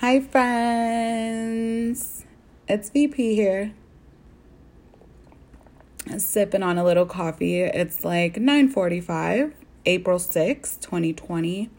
Hi, 0.00 0.20
friends. 0.20 1.86
It's 2.68 2.90
VP 2.90 3.34
here. 3.34 3.72
Sipping 6.18 6.62
on 6.62 6.76
a 6.76 6.84
little 6.84 7.06
coffee. 7.06 7.62
It's 7.62 8.04
like 8.04 8.34
9:45, 8.36 9.54
April 9.86 10.18
6, 10.18 10.76
2020. 10.76 11.70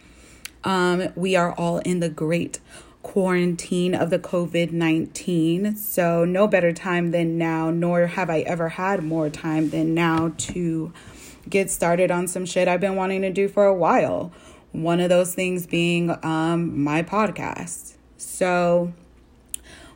Um, 0.63 1.09
we 1.15 1.35
are 1.35 1.53
all 1.53 1.77
in 1.77 1.99
the 1.99 2.09
great 2.09 2.59
quarantine 3.03 3.93
of 3.93 4.09
the 4.09 4.17
COVID 4.17 4.71
19. 4.71 5.75
So, 5.75 6.25
no 6.25 6.47
better 6.47 6.73
time 6.73 7.11
than 7.11 7.37
now, 7.37 7.69
nor 7.69 8.07
have 8.07 8.31
I 8.31 8.39
ever 8.39 8.69
had 8.69 9.03
more 9.03 9.29
time 9.29 9.69
than 9.69 9.93
now 9.93 10.33
to 10.37 10.91
get 11.47 11.69
started 11.69 12.09
on 12.09 12.27
some 12.27 12.47
shit 12.47 12.67
I've 12.67 12.81
been 12.81 12.95
wanting 12.95 13.21
to 13.21 13.31
do 13.31 13.47
for 13.47 13.65
a 13.65 13.75
while. 13.75 14.31
One 14.71 14.99
of 14.99 15.09
those 15.09 15.35
things 15.35 15.67
being 15.67 16.09
um, 16.25 16.81
my 16.81 17.03
podcast. 17.03 17.96
So, 18.17 18.93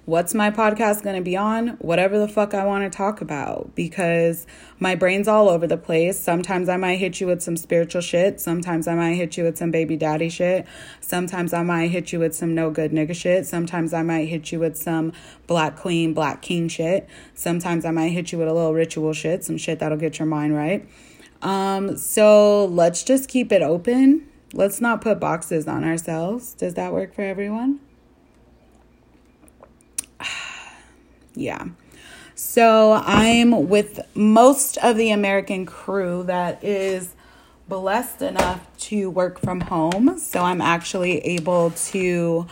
what's 0.05 0.35
my 0.35 0.51
podcast 0.51 1.03
going 1.03 1.15
to 1.15 1.23
be 1.23 1.35
on? 1.35 1.69
Whatever 1.79 2.19
the 2.19 2.27
fuck 2.27 2.53
I 2.53 2.65
want 2.65 2.83
to 2.83 2.95
talk 2.95 3.19
about 3.19 3.73
because 3.75 4.45
my 4.79 4.93
brain's 4.93 5.27
all 5.27 5.49
over 5.49 5.65
the 5.65 5.77
place. 5.77 6.19
Sometimes 6.19 6.69
I 6.69 6.77
might 6.77 6.97
hit 6.97 7.19
you 7.19 7.25
with 7.25 7.41
some 7.41 7.57
spiritual 7.57 8.01
shit. 8.01 8.39
Sometimes 8.39 8.87
I 8.87 8.93
might 8.93 9.13
hit 9.13 9.37
you 9.37 9.43
with 9.43 9.57
some 9.57 9.71
baby 9.71 9.97
daddy 9.97 10.29
shit. 10.29 10.67
Sometimes 10.99 11.51
I 11.51 11.63
might 11.63 11.87
hit 11.89 12.13
you 12.13 12.19
with 12.19 12.35
some 12.35 12.53
no 12.53 12.69
good 12.69 12.91
nigga 12.91 13.15
shit. 13.15 13.47
Sometimes 13.47 13.91
I 13.91 14.03
might 14.03 14.27
hit 14.27 14.51
you 14.51 14.59
with 14.59 14.77
some 14.77 15.13
black 15.47 15.75
queen, 15.75 16.13
black 16.13 16.43
king 16.43 16.67
shit. 16.67 17.09
Sometimes 17.33 17.85
I 17.85 17.91
might 17.91 18.09
hit 18.09 18.31
you 18.31 18.37
with 18.37 18.47
a 18.47 18.53
little 18.53 18.73
ritual 18.73 19.13
shit, 19.13 19.43
some 19.43 19.57
shit 19.57 19.79
that'll 19.79 19.97
get 19.97 20.19
your 20.19 20.27
mind 20.27 20.55
right. 20.55 20.87
Um, 21.41 21.97
so 21.97 22.65
let's 22.65 23.03
just 23.03 23.29
keep 23.29 23.51
it 23.51 23.63
open. 23.63 24.27
Let's 24.53 24.79
not 24.79 25.01
put 25.01 25.19
boxes 25.19 25.67
on 25.67 25.83
ourselves. 25.83 26.53
Does 26.53 26.75
that 26.75 26.93
work 26.93 27.15
for 27.15 27.23
everyone? 27.23 27.79
Yeah. 31.35 31.65
So 32.35 32.93
I'm 33.05 33.69
with 33.69 33.99
most 34.15 34.77
of 34.77 34.97
the 34.97 35.11
American 35.11 35.65
crew 35.65 36.23
that 36.23 36.63
is 36.63 37.13
blessed 37.67 38.21
enough 38.21 38.67
to 38.77 39.09
work 39.09 39.39
from 39.39 39.61
home. 39.61 40.17
So 40.17 40.41
I'm 40.41 40.61
actually 40.61 41.19
able 41.19 41.71
to 41.71 42.47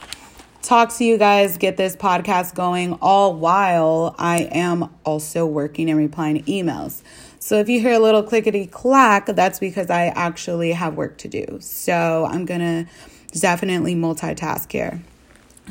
talk 0.61 0.93
to 0.95 1.03
you 1.03 1.17
guys, 1.17 1.57
get 1.57 1.77
this 1.77 1.95
podcast 1.95 2.55
going, 2.55 2.93
all 3.01 3.35
while 3.35 4.15
I 4.17 4.49
am 4.51 4.89
also 5.03 5.45
working 5.45 5.89
and 5.89 5.97
replying 5.97 6.43
to 6.43 6.43
emails. 6.43 7.01
So 7.39 7.57
if 7.57 7.67
you 7.69 7.79
hear 7.79 7.93
a 7.93 7.99
little 7.99 8.23
clickety 8.23 8.67
clack, 8.67 9.25
that's 9.25 9.59
because 9.59 9.89
I 9.89 10.07
actually 10.07 10.73
have 10.73 10.95
work 10.95 11.17
to 11.19 11.27
do. 11.27 11.57
So 11.61 12.27
I'm 12.29 12.45
going 12.45 12.59
to 12.59 13.39
definitely 13.39 13.95
multitask 13.95 14.71
here. 14.71 15.01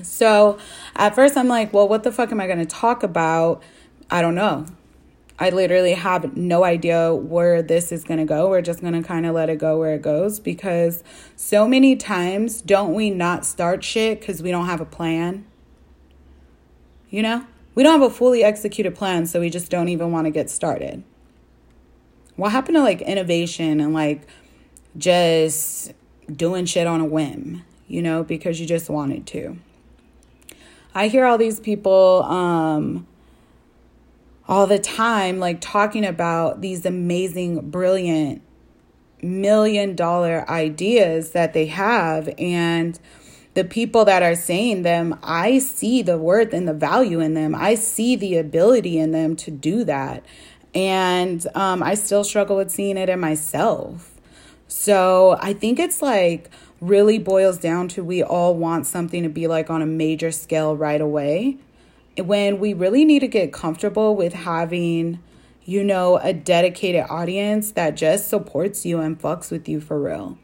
So 0.02 0.58
at 0.96 1.14
first, 1.14 1.36
I'm 1.36 1.48
like, 1.48 1.72
well, 1.72 1.88
what 1.88 2.02
the 2.02 2.12
fuck 2.12 2.32
am 2.32 2.40
I 2.40 2.46
going 2.46 2.58
to 2.58 2.66
talk 2.66 3.02
about? 3.02 3.62
I 4.10 4.22
don't 4.22 4.34
know. 4.34 4.66
I 5.40 5.50
literally 5.50 5.94
have 5.94 6.36
no 6.36 6.64
idea 6.64 7.14
where 7.14 7.62
this 7.62 7.92
is 7.92 8.02
going 8.02 8.18
to 8.18 8.24
go. 8.24 8.48
We're 8.48 8.62
just 8.62 8.80
going 8.80 9.00
to 9.00 9.06
kind 9.06 9.24
of 9.24 9.34
let 9.34 9.48
it 9.48 9.56
go 9.58 9.78
where 9.78 9.94
it 9.94 10.02
goes 10.02 10.40
because 10.40 11.04
so 11.36 11.68
many 11.68 11.94
times 11.94 12.60
don't 12.60 12.92
we 12.92 13.10
not 13.10 13.46
start 13.46 13.84
shit 13.84 14.18
because 14.18 14.42
we 14.42 14.50
don't 14.50 14.66
have 14.66 14.80
a 14.80 14.84
plan? 14.84 15.46
You 17.08 17.22
know? 17.22 17.46
We 17.76 17.84
don't 17.84 18.00
have 18.00 18.10
a 18.10 18.12
fully 18.12 18.42
executed 18.42 18.96
plan, 18.96 19.26
so 19.26 19.38
we 19.38 19.50
just 19.50 19.70
don't 19.70 19.88
even 19.88 20.10
want 20.10 20.24
to 20.24 20.32
get 20.32 20.50
started. 20.50 21.04
What 22.34 22.50
happened 22.50 22.74
to 22.74 22.82
like 22.82 23.00
innovation 23.00 23.80
and 23.80 23.94
like 23.94 24.26
just 24.96 25.92
doing 26.32 26.66
shit 26.66 26.88
on 26.88 27.00
a 27.00 27.04
whim, 27.04 27.62
you 27.86 28.02
know, 28.02 28.24
because 28.24 28.58
you 28.58 28.66
just 28.66 28.90
wanted 28.90 29.28
to? 29.28 29.58
I 30.94 31.08
hear 31.08 31.24
all 31.24 31.38
these 31.38 31.60
people 31.60 32.22
um, 32.24 33.06
all 34.48 34.66
the 34.66 34.78
time, 34.78 35.38
like 35.38 35.60
talking 35.60 36.04
about 36.04 36.60
these 36.60 36.86
amazing, 36.86 37.70
brilliant, 37.70 38.42
million 39.22 39.94
dollar 39.94 40.48
ideas 40.50 41.32
that 41.32 41.52
they 41.52 41.66
have. 41.66 42.32
And 42.38 42.98
the 43.54 43.64
people 43.64 44.04
that 44.06 44.22
are 44.22 44.34
saying 44.34 44.82
them, 44.82 45.18
I 45.22 45.58
see 45.58 46.02
the 46.02 46.18
worth 46.18 46.52
and 46.52 46.66
the 46.66 46.74
value 46.74 47.20
in 47.20 47.34
them. 47.34 47.54
I 47.54 47.74
see 47.74 48.16
the 48.16 48.36
ability 48.36 48.98
in 48.98 49.12
them 49.12 49.36
to 49.36 49.50
do 49.50 49.84
that. 49.84 50.24
And 50.74 51.46
um, 51.54 51.82
I 51.82 51.94
still 51.94 52.24
struggle 52.24 52.56
with 52.56 52.70
seeing 52.70 52.96
it 52.96 53.08
in 53.08 53.20
myself. 53.20 54.14
So 54.68 55.36
I 55.40 55.54
think 55.54 55.78
it's 55.78 56.02
like, 56.02 56.50
really 56.80 57.18
boils 57.18 57.58
down 57.58 57.88
to 57.88 58.04
we 58.04 58.22
all 58.22 58.54
want 58.54 58.86
something 58.86 59.22
to 59.22 59.28
be 59.28 59.46
like 59.46 59.70
on 59.70 59.82
a 59.82 59.86
major 59.86 60.30
scale 60.30 60.76
right 60.76 61.00
away. 61.00 61.58
When 62.16 62.58
we 62.58 62.72
really 62.72 63.04
need 63.04 63.20
to 63.20 63.28
get 63.28 63.52
comfortable 63.52 64.16
with 64.16 64.32
having, 64.32 65.20
you 65.64 65.84
know, 65.84 66.16
a 66.18 66.32
dedicated 66.32 67.06
audience 67.08 67.72
that 67.72 67.96
just 67.96 68.28
supports 68.28 68.84
you 68.84 69.00
and 69.00 69.20
fucks 69.20 69.50
with 69.50 69.68
you 69.68 69.80
for 69.80 70.00
real. 70.00 70.38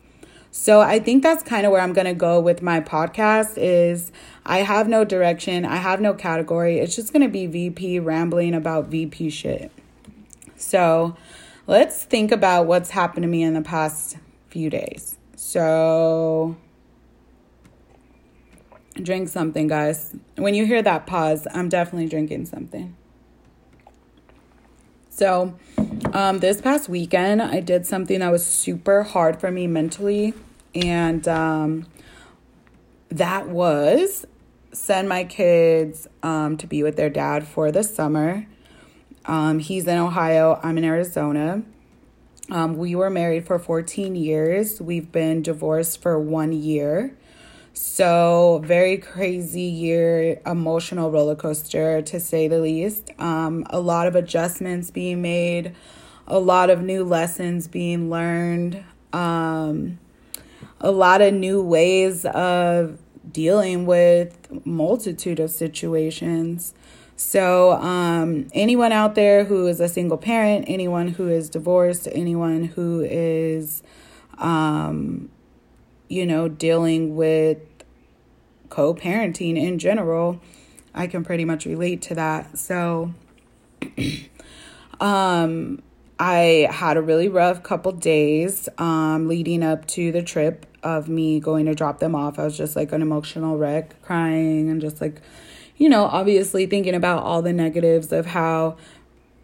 So 0.56 0.81
I 0.81 1.00
think 1.00 1.25
that's 1.25 1.43
kind 1.43 1.67
of 1.67 1.73
where 1.73 1.81
I'm 1.81 1.93
going 1.93 2.06
to 2.06 2.15
go 2.15 2.39
with 2.39 2.62
my 2.62 2.81
podcast 2.81 3.55
is 3.56 4.12
I 4.47 4.59
have 4.59 4.89
no 4.89 5.05
direction, 5.05 5.65
I 5.65 5.77
have 5.77 6.00
no 6.00 6.15
category. 6.15 6.78
It's 6.78 6.94
just 6.94 7.12
going 7.12 7.23
to 7.25 7.28
be 7.28 7.49
VP 7.49 7.99
rambling 7.99 8.55
about 8.55 8.87
VP 8.87 9.31
shit. 9.31 9.73
So, 10.56 11.17
let's 11.67 12.05
think 12.05 12.31
about 12.31 12.67
what's 12.67 12.91
happened 12.91 13.25
to 13.25 13.28
me 13.28 13.43
in 13.43 13.55
the 13.55 13.62
past 13.62 14.17
few 14.49 14.71
days. 14.71 15.17
So 15.37 16.56
drink 19.03 19.28
something, 19.28 19.67
guys. 19.67 20.15
When 20.37 20.55
you 20.55 20.67
hear 20.67 20.83
that 20.83 21.06
pause, 21.06 21.47
I'm 21.53 21.69
definitely 21.69 22.09
drinking 22.09 22.47
something. 22.47 22.97
So, 25.11 25.55
um, 26.12 26.41
this 26.41 26.61
past 26.61 26.89
weekend, 26.89 27.41
I 27.41 27.61
did 27.61 27.87
something 27.87 28.21
that 28.21 28.33
was 28.33 28.44
super 28.44 29.05
hard 29.05 29.41
for 29.41 29.50
me 29.50 29.67
mentally, 29.69 30.34
and 30.75 31.27
um, 31.28 31.87
that 33.11 33.49
was 33.49 34.27
send 34.73 35.09
my 35.09 35.23
kids 35.23 36.09
um, 36.25 36.56
to 36.56 36.67
be 36.67 36.83
with 36.83 36.97
their 36.97 37.11
dad 37.11 37.47
for 37.47 37.71
the 37.71 37.84
summer. 37.84 38.47
Um, 39.27 39.61
he's 39.61 39.87
in 39.87 39.99
Ohio, 39.99 40.59
I'm 40.62 40.77
in 40.78 40.84
Arizona. 40.84 41.62
Um, 42.50 42.77
we 42.77 42.94
were 42.94 43.10
married 43.10 43.47
for 43.47 43.59
14 43.59 44.15
years. 44.15 44.81
We've 44.81 45.10
been 45.10 45.43
divorced 45.43 46.03
for 46.03 46.19
one 46.19 46.53
year. 46.53 47.16
So, 47.72 48.62
very 48.65 48.99
crazy 48.99 49.62
year, 49.62 50.41
emotional 50.47 51.10
roller 51.10 51.34
coaster 51.34 52.03
to 52.03 52.21
say 52.21 52.47
the 52.47 52.60
least. 52.60 53.10
Um, 53.19 53.66
a 53.71 53.81
lot 53.81 54.06
of 54.06 54.15
adjustments 54.15 54.93
being 54.93 55.22
made, 55.22 55.75
a 56.28 56.38
lot 56.38 56.71
of 56.71 56.82
new 56.82 57.03
lessons 57.03 57.66
being 57.66 58.10
learned, 58.10 58.84
um, 59.12 59.99
a 60.81 60.93
lot 60.93 61.21
of 61.21 61.34
new 61.34 61.62
ways 61.62 62.25
of 62.26 62.99
dealing 63.28 63.87
with 63.87 64.65
multitude 64.65 65.41
of 65.41 65.50
situations. 65.50 66.75
So, 67.16 67.72
um, 67.72 68.48
anyone 68.52 68.91
out 68.91 69.14
there 69.14 69.44
who 69.44 69.66
is 69.69 69.80
a 69.80 69.88
single 69.88 70.19
parent, 70.19 70.64
anyone 70.66 71.08
who 71.08 71.28
is 71.28 71.48
divorced, 71.48 72.08
anyone 72.10 72.64
who 72.64 73.02
is, 73.02 73.82
um, 74.38 75.30
you 76.08 76.26
know, 76.26 76.48
dealing 76.48 77.14
with 77.14 77.58
co 78.69 78.94
parenting 78.94 79.56
in 79.56 79.78
general, 79.78 80.41
I 80.92 81.06
can 81.06 81.25
pretty 81.25 81.44
much 81.44 81.66
relate 81.66 82.02
to 82.02 82.16
that. 82.16 82.58
So, 82.58 83.14
um, 85.00 85.82
I 86.19 86.69
had 86.70 86.96
a 86.96 87.02
really 87.02 87.28
rough 87.28 87.62
couple 87.62 87.92
days 87.92 88.69
um, 88.78 89.28
leading 89.28 89.62
up 89.62 89.86
to 89.88 90.10
the 90.10 90.22
trip 90.22 90.66
of 90.82 91.08
me 91.08 91.41
going 91.41 91.66
to 91.66 91.75
drop 91.75 91.98
them 92.00 92.14
off. 92.14 92.38
I 92.38 92.44
was 92.44 92.56
just 92.56 92.76
like 92.76 92.92
an 92.92 93.02
emotional 93.02 93.56
wreck, 93.56 94.00
crying 94.02 94.69
and 94.69 94.81
just 94.81 95.00
like 95.00 95.22
you 95.76 95.88
know, 95.88 96.05
obviously 96.05 96.67
thinking 96.67 96.94
about 96.94 97.23
all 97.23 97.43
the 97.43 97.53
negatives 97.53 98.12
of 98.12 98.26
how, 98.26 98.76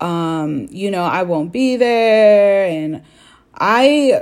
um, 0.00 0.69
you 0.71 0.91
know, 0.91 1.05
I 1.05 1.23
won't 1.23 1.53
be 1.53 1.77
there. 1.77 2.67
And 2.67 3.03
I, 3.55 4.21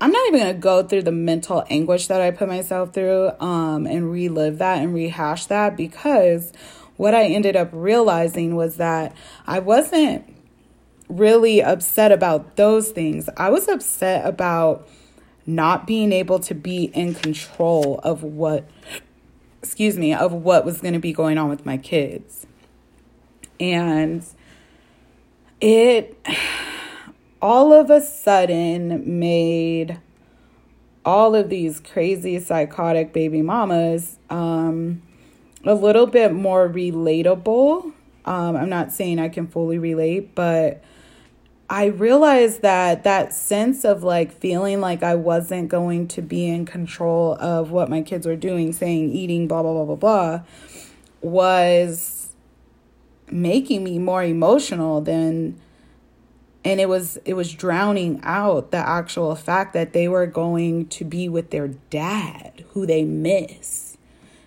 I'm 0.00 0.10
not 0.10 0.28
even 0.28 0.40
going 0.40 0.54
to 0.54 0.60
go 0.60 0.82
through 0.82 1.02
the 1.02 1.12
mental 1.12 1.64
anguish 1.68 2.06
that 2.06 2.20
I 2.20 2.30
put 2.30 2.48
myself 2.48 2.94
through 2.94 3.32
um, 3.40 3.86
and 3.86 4.10
relive 4.10 4.58
that 4.58 4.78
and 4.78 4.94
rehash 4.94 5.46
that 5.46 5.76
because 5.76 6.52
what 6.96 7.14
I 7.14 7.24
ended 7.24 7.56
up 7.56 7.68
realizing 7.72 8.56
was 8.56 8.76
that 8.76 9.14
I 9.46 9.58
wasn't 9.58 10.36
really 11.08 11.62
upset 11.62 12.12
about 12.12 12.56
those 12.56 12.90
things. 12.90 13.28
I 13.36 13.50
was 13.50 13.68
upset 13.68 14.26
about 14.26 14.88
not 15.46 15.86
being 15.86 16.12
able 16.12 16.38
to 16.40 16.54
be 16.54 16.84
in 16.84 17.14
control 17.14 17.98
of 18.04 18.22
what 18.22 18.68
excuse 19.62 19.96
me, 19.96 20.14
of 20.14 20.32
what 20.32 20.64
was 20.64 20.80
going 20.80 20.94
to 20.94 21.00
be 21.00 21.12
going 21.12 21.38
on 21.38 21.48
with 21.48 21.66
my 21.66 21.76
kids. 21.76 22.46
And 23.58 24.24
it 25.60 26.16
all 27.42 27.72
of 27.72 27.90
a 27.90 28.00
sudden 28.00 29.18
made 29.18 29.98
all 31.04 31.34
of 31.34 31.48
these 31.48 31.80
crazy 31.80 32.38
psychotic 32.38 33.12
baby 33.12 33.42
mamas 33.42 34.18
um, 34.28 35.02
a 35.64 35.74
little 35.74 36.06
bit 36.06 36.32
more 36.32 36.68
relatable. 36.68 37.92
Um, 38.24 38.56
I'm 38.56 38.68
not 38.68 38.92
saying 38.92 39.18
I 39.18 39.28
can 39.28 39.46
fully 39.46 39.78
relate, 39.78 40.34
but 40.34 40.82
I 41.72 41.84
realized 41.84 42.62
that 42.62 43.04
that 43.04 43.32
sense 43.32 43.84
of 43.84 44.02
like 44.02 44.32
feeling 44.32 44.80
like 44.80 45.04
I 45.04 45.14
wasn't 45.14 45.68
going 45.68 46.08
to 46.08 46.20
be 46.20 46.48
in 46.48 46.66
control 46.66 47.36
of 47.38 47.70
what 47.70 47.88
my 47.88 48.02
kids 48.02 48.26
were 48.26 48.34
doing, 48.34 48.72
saying, 48.72 49.10
eating, 49.10 49.46
blah, 49.46 49.62
blah, 49.62 49.72
blah, 49.72 49.94
blah, 49.94 49.96
blah, 49.96 50.40
was 51.20 52.30
making 53.30 53.84
me 53.84 54.00
more 54.00 54.24
emotional 54.24 55.00
than 55.00 55.60
and 56.64 56.80
it 56.80 56.88
was 56.88 57.16
it 57.24 57.34
was 57.34 57.52
drowning 57.54 58.20
out 58.24 58.72
the 58.72 58.76
actual 58.76 59.36
fact 59.36 59.72
that 59.72 59.92
they 59.92 60.08
were 60.08 60.26
going 60.26 60.86
to 60.88 61.04
be 61.04 61.28
with 61.28 61.50
their 61.50 61.68
dad 61.68 62.64
who 62.70 62.84
they 62.84 63.04
miss 63.04 63.96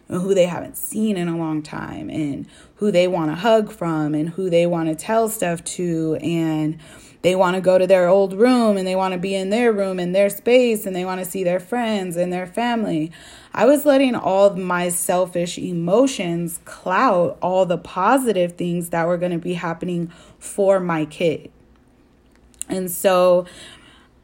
who 0.10 0.36
they 0.36 0.46
haven't 0.46 0.78
seen 0.78 1.16
in 1.16 1.30
a 1.30 1.38
long 1.38 1.64
time 1.64 2.10
and 2.10 2.46
who 2.76 2.92
they 2.92 3.08
want 3.08 3.32
to 3.32 3.36
hug 3.36 3.72
from 3.72 4.14
and 4.14 4.30
who 4.30 4.50
they 4.50 4.68
want 4.68 4.90
to 4.90 4.96
tell 4.96 5.30
stuff 5.30 5.64
to 5.64 6.18
and 6.22 6.78
they 7.24 7.36
want 7.36 7.56
to 7.56 7.62
go 7.62 7.78
to 7.78 7.88
their 7.88 8.10
old 8.10 8.34
room 8.34 8.76
and 8.76 8.86
they 8.86 8.96
want 8.96 9.14
to 9.14 9.18
be 9.18 9.34
in 9.34 9.50
their 9.50 9.72
room 9.72 9.98
in 9.98 10.12
their 10.12 10.30
space 10.30 10.86
and 10.86 10.94
they 10.94 11.06
want 11.06 11.20
to 11.20 11.26
see 11.26 11.44
their 11.44 11.60
friends 11.60 12.18
and 12.18 12.32
their 12.32 12.46
family. 12.46 13.12
I 13.54 13.66
was 13.66 13.86
letting 13.86 14.14
all 14.14 14.54
my 14.56 14.90
selfish 14.90 15.58
emotions 15.58 16.60
cloud 16.66 17.38
all 17.42 17.66
the 17.66 17.78
positive 17.78 18.54
things 18.54 18.90
that 18.90 19.08
were 19.08 19.18
going 19.18 19.32
to 19.32 19.38
be 19.38 19.54
happening 19.54 20.12
for 20.38 20.82
my 20.82 21.06
kid. 21.06 21.50
And 22.68 22.92
so 22.92 23.46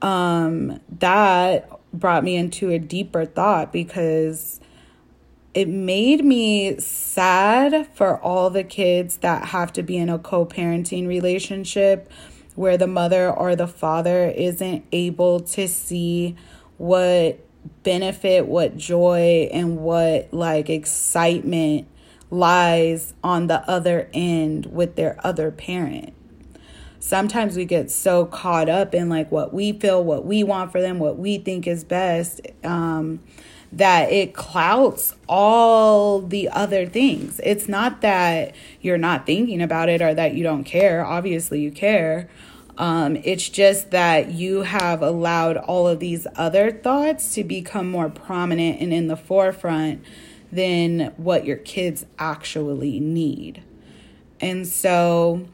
um, 0.01 0.81
that 0.99 1.69
brought 1.93 2.25
me 2.25 2.35
into 2.35 2.69
a 2.69 2.79
deeper 2.79 3.25
thought 3.25 3.71
because 3.71 4.59
it 5.53 5.69
made 5.69 6.25
me 6.25 6.77
sad 6.79 7.87
for 7.95 8.19
all 8.19 8.49
the 8.49 8.63
kids 8.63 9.17
that 9.17 9.45
have 9.45 9.71
to 9.73 9.83
be 9.83 9.95
in 9.95 10.09
a 10.09 10.19
co 10.19 10.45
parenting 10.45 11.07
relationship 11.07 12.11
where 12.59 12.77
the 12.77 12.87
mother 12.87 13.31
or 13.31 13.55
the 13.55 13.65
father 13.65 14.27
isn't 14.27 14.83
able 14.91 15.39
to 15.39 15.65
see 15.65 16.35
what 16.75 17.39
benefit, 17.83 18.45
what 18.45 18.75
joy, 18.75 19.47
and 19.53 19.77
what 19.77 20.27
like 20.33 20.69
excitement 20.69 21.87
lies 22.29 23.13
on 23.23 23.47
the 23.47 23.61
other 23.69 24.09
end 24.13 24.65
with 24.65 24.97
their 24.97 25.17
other 25.25 25.51
parent 25.51 26.13
sometimes 26.99 27.55
we 27.55 27.63
get 27.65 27.89
so 27.89 28.25
caught 28.25 28.67
up 28.69 28.93
in 28.93 29.09
like 29.09 29.31
what 29.31 29.53
we 29.53 29.71
feel, 29.71 30.03
what 30.03 30.25
we 30.25 30.43
want 30.43 30.71
for 30.71 30.81
them, 30.81 30.99
what 30.99 31.17
we 31.17 31.37
think 31.37 31.65
is 31.65 31.83
best, 31.83 32.41
um, 32.63 33.19
that 33.71 34.11
it 34.11 34.33
clouts 34.33 35.15
all 35.27 36.21
the 36.21 36.49
other 36.49 36.85
things. 36.85 37.39
It's 37.43 37.67
not 37.67 38.01
that 38.01 38.55
you're 38.81 38.97
not 38.97 39.25
thinking 39.25 39.61
about 39.61 39.89
it 39.89 40.01
or 40.01 40.13
that 40.13 40.33
you 40.33 40.43
don't 40.43 40.63
care. 40.63 41.05
Obviously, 41.05 41.61
you 41.61 41.71
care. 41.71 42.29
Um, 42.79 43.17
it's 43.17 43.49
just 43.49 43.91
that 43.91 44.31
you 44.31 44.61
have 44.61 45.01
allowed 45.01 45.57
all 45.57 45.85
of 45.87 45.99
these 45.99 46.25
other 46.35 46.71
thoughts 46.71 47.35
to 47.35 47.43
become 47.43 47.91
more 47.91 48.09
prominent 48.09 48.79
and 48.79 48.93
in 48.93 49.07
the 49.07 49.17
forefront 49.17 50.01
than 50.49 51.13
what 51.17 51.45
your 51.45 51.57
kids 51.57 52.05
actually 52.17 53.01
need. 53.01 53.61
And 54.39 54.65
so, 54.65 55.45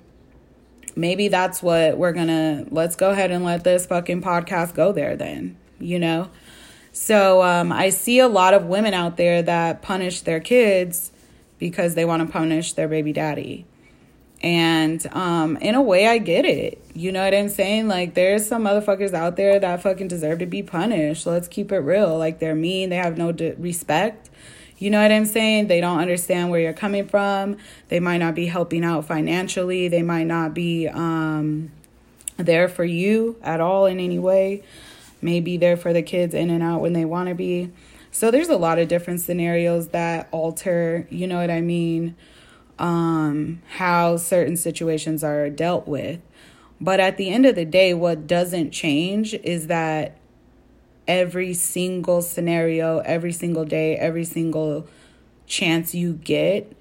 maybe 0.96 1.28
that's 1.28 1.62
what 1.62 1.98
we're 1.98 2.14
gonna 2.14 2.66
let's 2.72 2.96
go 2.96 3.12
ahead 3.12 3.32
and 3.32 3.44
let 3.44 3.64
this 3.64 3.86
fucking 3.86 4.22
podcast 4.22 4.74
go 4.74 4.92
there 4.92 5.16
then 5.16 5.58
you 5.80 6.00
know 6.00 6.30
so 6.94 7.44
um, 7.44 7.72
i 7.72 7.90
see 7.90 8.20
a 8.20 8.28
lot 8.28 8.54
of 8.54 8.66
women 8.66 8.94
out 8.94 9.18
there 9.18 9.42
that 9.42 9.82
punish 9.82 10.22
their 10.22 10.40
kids 10.40 11.12
because 11.60 11.96
they 11.96 12.06
want 12.06 12.26
to 12.26 12.32
punish 12.32 12.74
their 12.74 12.88
baby 12.88 13.12
daddy 13.12 13.66
and 14.46 15.08
um, 15.14 15.58
in 15.58 15.74
a 15.74 15.82
way 15.82 16.08
i 16.08 16.20
get 16.20 16.46
it 16.46 16.80
you 16.94 17.12
know 17.12 17.24
what 17.24 17.34
i'm 17.34 17.50
saying 17.50 17.88
like 17.88 18.14
there's 18.14 18.48
some 18.48 18.64
motherfuckers 18.64 19.14
out 19.14 19.36
there 19.36 19.60
that 19.60 19.82
fucking 19.82 20.08
deserve 20.08 20.40
to 20.40 20.46
be 20.46 20.62
punished 20.62 21.26
let's 21.26 21.48
keep 21.48 21.72
it 21.72 21.80
real 21.80 22.18
like 22.18 22.40
they're 22.40 22.56
mean 22.56 22.90
they 22.90 22.96
have 22.96 23.18
no 23.18 23.32
respect 23.58 24.30
you 24.78 24.90
know 24.90 25.02
what 25.02 25.12
I'm 25.12 25.26
saying? 25.26 25.68
They 25.68 25.80
don't 25.80 26.00
understand 26.00 26.52
where 26.52 26.60
you're 26.60 26.74
coming 26.74 27.08
from. 27.08 27.58
They 27.88 28.02
might 28.02 28.18
not 28.18 28.36
be 28.36 28.46
helping 28.46 28.84
out 28.84 29.06
financially. 29.06 29.88
They 29.88 30.02
might 30.02 30.26
not 30.26 30.54
be 30.54 30.90
um, 30.90 31.72
there 32.36 32.68
for 32.68 32.84
you 32.84 33.38
at 33.42 33.62
all 33.62 33.86
in 33.86 34.02
any 34.02 34.20
way. 34.20 34.64
Maybe 35.22 35.56
there 35.56 35.78
for 35.78 35.94
the 35.94 36.02
kids 36.02 36.34
in 36.34 36.50
and 36.50 36.62
out 36.62 36.82
when 36.82 36.92
they 36.92 37.06
want 37.06 37.30
to 37.30 37.36
be. 37.36 37.72
So 38.12 38.32
there's 38.32 38.50
a 38.50 38.58
lot 38.58 38.78
of 38.78 38.90
different 38.90 39.22
scenarios 39.22 39.90
that 39.90 40.28
alter, 40.32 41.08
you 41.10 41.26
know 41.26 41.38
what 41.38 41.52
I 41.52 41.62
mean, 41.62 42.16
um, 42.80 43.62
how 43.78 44.18
certain 44.18 44.58
situations 44.58 45.24
are 45.24 45.50
dealt 45.50 45.88
with. 45.88 46.20
But 46.80 47.00
at 47.00 47.18
the 47.18 47.30
end 47.30 47.46
of 47.46 47.56
the 47.56 47.66
day, 47.66 47.94
what 47.94 48.28
doesn't 48.28 48.72
change 48.72 49.34
is 49.34 49.68
that 49.68 50.18
every 51.08 51.54
single 51.54 52.22
scenario, 52.22 53.00
every 53.00 53.32
single 53.32 53.66
day, 53.66 53.96
every 53.96 54.26
single 54.26 54.88
chance 55.46 55.96
you 55.96 56.14
get 56.14 56.76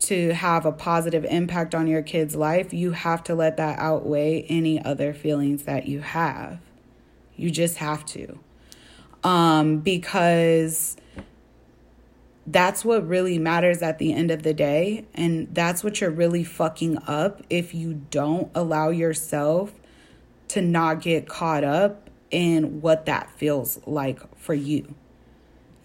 to 0.00 0.32
have 0.32 0.66
a 0.66 0.72
positive 0.72 1.24
impact 1.26 1.74
on 1.74 1.86
your 1.86 2.02
kid's 2.02 2.34
life, 2.34 2.72
you 2.72 2.92
have 2.92 3.22
to 3.24 3.34
let 3.34 3.56
that 3.56 3.78
outweigh 3.78 4.42
any 4.48 4.82
other 4.84 5.12
feelings 5.12 5.64
that 5.64 5.86
you 5.86 6.00
have. 6.00 6.58
You 7.36 7.50
just 7.50 7.76
have 7.76 8.04
to. 8.06 8.38
Um, 9.22 9.78
because 9.78 10.96
that's 12.46 12.84
what 12.84 13.06
really 13.06 13.38
matters 13.38 13.82
at 13.82 13.98
the 13.98 14.12
end 14.12 14.30
of 14.30 14.42
the 14.42 14.54
day. 14.54 15.06
And 15.14 15.54
that's 15.54 15.84
what 15.84 16.00
you're 16.00 16.10
really 16.10 16.44
fucking 16.44 16.98
up 17.06 17.42
if 17.48 17.74
you 17.74 17.94
don't 18.10 18.50
allow 18.54 18.90
yourself 18.90 19.72
to 20.48 20.60
not 20.60 21.00
get 21.00 21.28
caught 21.28 21.64
up 21.64 22.10
in 22.30 22.80
what 22.80 23.06
that 23.06 23.30
feels 23.30 23.78
like 23.86 24.36
for 24.36 24.54
you. 24.54 24.94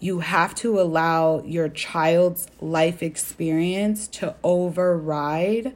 You 0.00 0.20
have 0.20 0.54
to 0.56 0.80
allow 0.80 1.42
your 1.42 1.68
child's 1.68 2.48
life 2.60 3.02
experience 3.02 4.06
to 4.08 4.34
override 4.44 5.74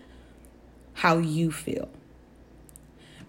how 0.94 1.19
you 1.19 1.50
feel. 1.50 1.88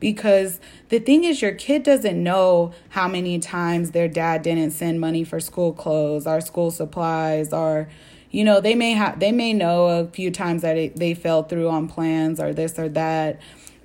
Because 0.04 0.60
the 0.90 1.00
thing 1.00 1.24
is, 1.24 1.42
your 1.42 1.54
kid 1.54 1.84
doesn't 1.84 2.22
know 2.22 2.74
how 2.90 3.08
many 3.08 3.40
times 3.40 3.92
their 3.92 4.10
dad 4.10 4.42
didn't 4.42 4.72
send 4.72 5.00
money 5.00 5.24
for 5.24 5.40
school 5.40 5.72
clothes 5.72 6.28
or 6.28 6.42
school 6.42 6.72
supplies 6.72 7.54
or 7.54 7.88
you 8.30 8.44
know 8.44 8.60
they 8.60 8.76
may 8.76 8.92
have 8.92 9.20
they 9.20 9.32
may 9.32 9.54
know 9.54 9.88
a 9.88 10.08
few 10.08 10.30
times 10.30 10.62
that 10.64 10.76
it, 10.76 10.98
they 10.98 11.14
fell 11.14 11.44
through 11.44 11.70
on 11.70 11.88
plans 11.88 12.40
or 12.40 12.54
this 12.54 12.78
or 12.78 12.90
that 12.90 13.40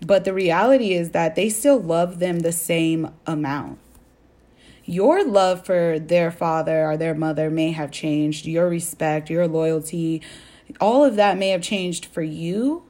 but 0.04 0.24
the 0.24 0.34
reality 0.34 0.92
is 0.92 1.10
that 1.10 1.34
they 1.34 1.48
still 1.48 1.78
love 1.78 2.18
them 2.18 2.40
the 2.40 2.52
same 2.52 3.12
amount. 3.26 3.78
Your 4.84 5.24
love 5.24 5.66
for 5.66 5.98
their 5.98 6.30
father 6.30 6.86
or 6.86 6.96
their 6.96 7.14
mother 7.14 7.50
may 7.50 7.72
have 7.72 7.90
changed, 7.90 8.46
your 8.46 8.68
respect, 8.68 9.28
your 9.28 9.46
loyalty, 9.46 10.22
all 10.80 11.04
of 11.04 11.16
that 11.16 11.36
may 11.36 11.50
have 11.50 11.62
changed 11.62 12.06
for 12.06 12.22
you, 12.22 12.84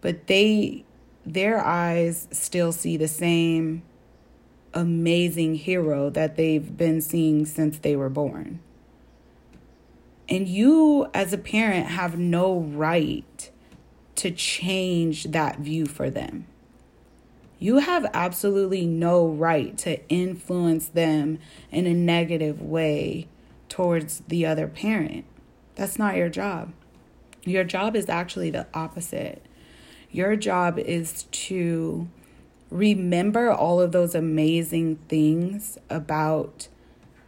but 0.00 0.26
they 0.26 0.84
their 1.26 1.62
eyes 1.62 2.28
still 2.30 2.72
see 2.72 2.96
the 2.96 3.08
same 3.08 3.82
amazing 4.72 5.56
hero 5.56 6.08
that 6.10 6.36
they've 6.36 6.76
been 6.76 7.00
seeing 7.00 7.44
since 7.44 7.78
they 7.78 7.96
were 7.96 8.08
born. 8.08 8.60
And 10.28 10.48
you, 10.48 11.08
as 11.12 11.32
a 11.32 11.38
parent, 11.38 11.86
have 11.86 12.18
no 12.18 12.58
right 12.58 13.50
to 14.16 14.30
change 14.30 15.24
that 15.24 15.58
view 15.58 15.86
for 15.86 16.10
them. 16.10 16.46
You 17.58 17.78
have 17.78 18.10
absolutely 18.12 18.86
no 18.86 19.26
right 19.26 19.76
to 19.78 20.06
influence 20.08 20.88
them 20.88 21.38
in 21.70 21.86
a 21.86 21.94
negative 21.94 22.60
way 22.60 23.28
towards 23.68 24.20
the 24.28 24.44
other 24.44 24.68
parent. 24.68 25.24
That's 25.74 25.98
not 25.98 26.16
your 26.16 26.28
job. 26.28 26.72
Your 27.44 27.64
job 27.64 27.96
is 27.96 28.08
actually 28.08 28.50
the 28.50 28.66
opposite. 28.74 29.42
Your 30.16 30.34
job 30.34 30.78
is 30.78 31.24
to 31.24 32.08
remember 32.70 33.50
all 33.52 33.82
of 33.82 33.92
those 33.92 34.14
amazing 34.14 34.96
things 35.08 35.76
about 35.90 36.68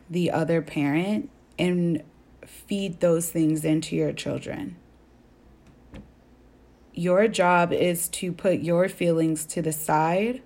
the 0.09 0.30
other 0.30 0.62
parent 0.62 1.28
and 1.59 2.02
feed 2.47 3.00
those 3.00 3.30
things 3.30 3.62
into 3.62 3.95
your 3.95 4.14
children. 4.14 4.76
Your 6.95 7.28
job 7.28 7.75
is 7.75 8.09
to 8.09 8.33
put 8.33 8.61
your 8.61 8.88
feelings 8.88 9.45
to 9.45 9.61
the 9.61 9.73
side 9.73 10.40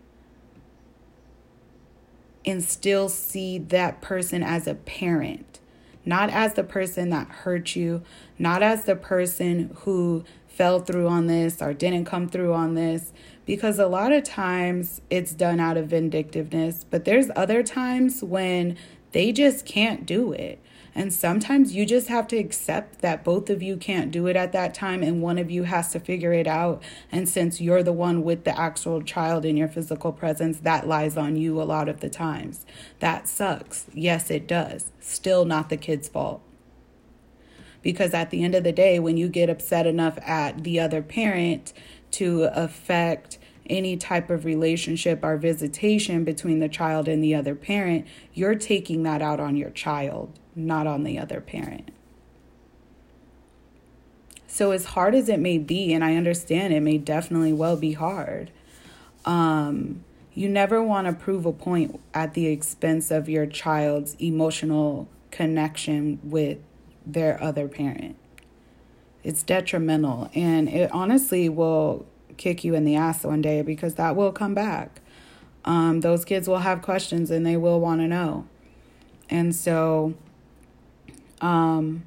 and 2.45 2.61
still 2.61 3.09
see 3.09 3.57
that 3.57 4.01
person 4.01 4.43
as 4.43 4.67
a 4.67 4.75
parent, 4.75 5.61
not 6.05 6.29
as 6.29 6.55
the 6.55 6.65
person 6.65 7.11
that 7.11 7.29
hurt 7.29 7.77
you, 7.77 8.03
not 8.37 8.65
as 8.65 8.85
the 8.85 8.97
person 8.97 9.77
who 9.83 10.25
fell 10.55 10.81
through 10.81 11.09
on 11.09 11.27
this 11.27 11.61
or 11.63 11.73
didn't 11.73 12.05
come 12.05 12.29
through 12.29 12.53
on 12.53 12.75
this, 12.75 13.13
because 13.47 13.79
a 13.79 13.87
lot 13.87 14.13
of 14.13 14.23
times 14.23 15.01
it's 15.11 15.33
done 15.33 15.59
out 15.59 15.77
of 15.77 15.89
vindictiveness, 15.89 16.85
but 16.89 17.05
there's 17.05 17.29
other 17.35 17.63
times 17.63 18.23
when 18.23 18.77
they 19.13 19.33
just 19.33 19.67
can't 19.67 20.07
do 20.07 20.33
it. 20.33 20.59
And 20.95 21.13
sometimes 21.13 21.75
you 21.75 21.87
just 21.87 22.09
have 22.09 22.29
to 22.29 22.37
accept 22.37 23.01
that 23.01 23.25
both 23.25 23.49
of 23.49 23.63
you 23.63 23.79
can't 23.79 24.11
do 24.11 24.27
it 24.27 24.37
at 24.37 24.53
that 24.53 24.75
time 24.75 25.03
and 25.03 25.23
one 25.23 25.39
of 25.39 25.51
you 25.51 25.63
has 25.63 25.91
to 25.93 26.01
figure 26.01 26.35
it 26.35 26.47
out. 26.47 26.83
And 27.11 27.27
since 27.27 27.63
you're 27.63 27.83
the 27.83 27.95
one 27.95 28.23
with 28.23 28.45
the 28.45 28.59
actual 28.59 29.01
child 29.01 29.47
in 29.47 29.57
your 29.57 29.69
physical 29.69 30.13
presence, 30.13 30.59
that 30.61 30.87
lies 30.87 31.17
on 31.17 31.37
you 31.37 31.61
a 31.61 31.65
lot 31.65 31.89
of 31.89 32.01
the 32.01 32.11
times. 32.11 32.67
That 33.01 33.27
sucks. 33.27 33.87
Yes, 33.95 34.31
it 34.31 34.47
does. 34.47 34.93
Still 35.01 35.47
not 35.47 35.71
the 35.71 35.79
kid's 35.79 36.11
fault. 36.11 36.43
Because 37.83 38.15
at 38.15 38.31
the 38.31 38.45
end 38.45 38.55
of 38.55 38.65
the 38.65 38.73
day, 38.73 38.99
when 38.99 39.17
you 39.17 39.29
get 39.29 39.51
upset 39.51 39.87
enough 39.87 40.19
at 40.23 40.65
the 40.65 40.79
other 40.79 41.03
parent 41.03 41.73
to 42.13 42.45
affect 42.55 43.39
any 43.67 43.97
type 43.97 44.31
of 44.31 44.45
relationship 44.45 45.21
or 45.23 45.37
visitation 45.37 46.25
between 46.25 46.61
the 46.61 46.69
child 46.69 47.09
and 47.09 47.23
the 47.23 47.35
other 47.35 47.55
parent, 47.55 48.07
you're 48.35 48.55
taking 48.55 49.03
that 49.03 49.23
out 49.23 49.41
on 49.41 49.57
your 49.57 49.71
child, 49.71 50.39
not 50.55 50.87
on 50.87 51.05
the 51.05 51.19
other 51.19 51.41
parent. 51.41 51.91
So, 54.47 54.73
as 54.73 54.85
hard 54.85 55.15
as 55.15 55.29
it 55.29 55.41
may 55.41 55.57
be, 55.57 55.95
and 55.95 56.05
I 56.05 56.17
understand 56.17 56.75
it 56.75 56.81
may 56.81 56.99
definitely 56.99 57.55
well 57.55 57.77
be 57.77 57.93
hard, 57.93 58.51
um, 59.25 60.05
you 60.35 60.49
never 60.49 60.83
want 60.83 61.07
to 61.07 61.13
prove 61.13 61.47
a 61.47 61.53
point 61.53 61.99
at 62.13 62.35
the 62.35 62.47
expense 62.47 63.11
of 63.11 63.29
your 63.29 63.47
child's 63.47 64.15
emotional 64.19 65.09
connection 65.31 66.19
with 66.23 66.59
their 67.07 67.43
other 67.43 67.69
parent. 67.69 68.17
It's 69.23 69.43
detrimental 69.43 70.31
and 70.35 70.69
it 70.69 70.91
honestly 70.93 71.49
will 71.49 72.07
kick 72.37 72.65
you 72.65 72.75
in 72.75 72.85
the 72.85 72.97
ass 72.97 73.25
one 73.25 73.43
day 73.43 73.63
because 73.63 73.95
that 73.95 74.17
will 74.17 74.33
come 74.33 74.55
back. 74.55 75.01
Um, 75.65 76.01
those 76.01 76.25
kids 76.25 76.49
will 76.49 76.59
have 76.59 76.83
questions 76.83 77.31
and 77.31 77.47
they 77.47 77.57
will 77.57 77.81
want 77.81 78.01
to 78.01 78.09
know. 78.09 78.47
And 79.31 79.55
so 79.55 80.15
um, 81.41 82.05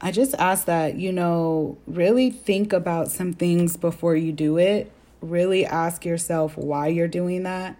I 0.00 0.10
just 0.10 0.34
ask 0.34 0.66
that, 0.66 0.96
you 0.96 1.12
know, 1.12 1.78
really 1.86 2.30
think 2.30 2.72
about 2.72 3.10
some 3.10 3.32
things 3.32 3.76
before 3.76 4.16
you 4.16 4.32
do 4.32 4.58
it. 4.58 4.92
Really 5.20 5.66
ask 5.66 6.04
yourself 6.04 6.56
why 6.56 6.88
you're 6.88 7.08
doing 7.08 7.42
that. 7.42 7.78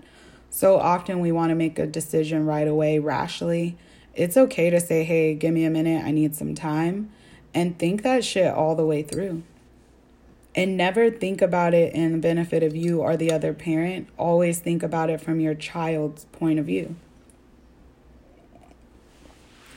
So 0.50 0.78
often 0.78 1.20
we 1.20 1.32
want 1.32 1.50
to 1.50 1.54
make 1.54 1.78
a 1.78 1.86
decision 1.86 2.44
right 2.44 2.68
away 2.68 2.98
rashly 2.98 3.76
it's 4.14 4.36
okay 4.36 4.70
to 4.70 4.80
say, 4.80 5.04
hey, 5.04 5.34
give 5.34 5.54
me 5.54 5.64
a 5.64 5.70
minute, 5.70 6.04
I 6.04 6.10
need 6.10 6.34
some 6.34 6.54
time, 6.54 7.10
and 7.54 7.78
think 7.78 8.02
that 8.02 8.24
shit 8.24 8.52
all 8.52 8.74
the 8.74 8.84
way 8.84 9.02
through. 9.02 9.42
And 10.54 10.76
never 10.76 11.10
think 11.10 11.40
about 11.40 11.72
it 11.72 11.94
in 11.94 12.12
the 12.12 12.18
benefit 12.18 12.62
of 12.62 12.76
you 12.76 13.00
or 13.00 13.16
the 13.16 13.32
other 13.32 13.54
parent. 13.54 14.08
Always 14.18 14.58
think 14.58 14.82
about 14.82 15.08
it 15.08 15.20
from 15.20 15.40
your 15.40 15.54
child's 15.54 16.26
point 16.26 16.58
of 16.58 16.66
view. 16.66 16.96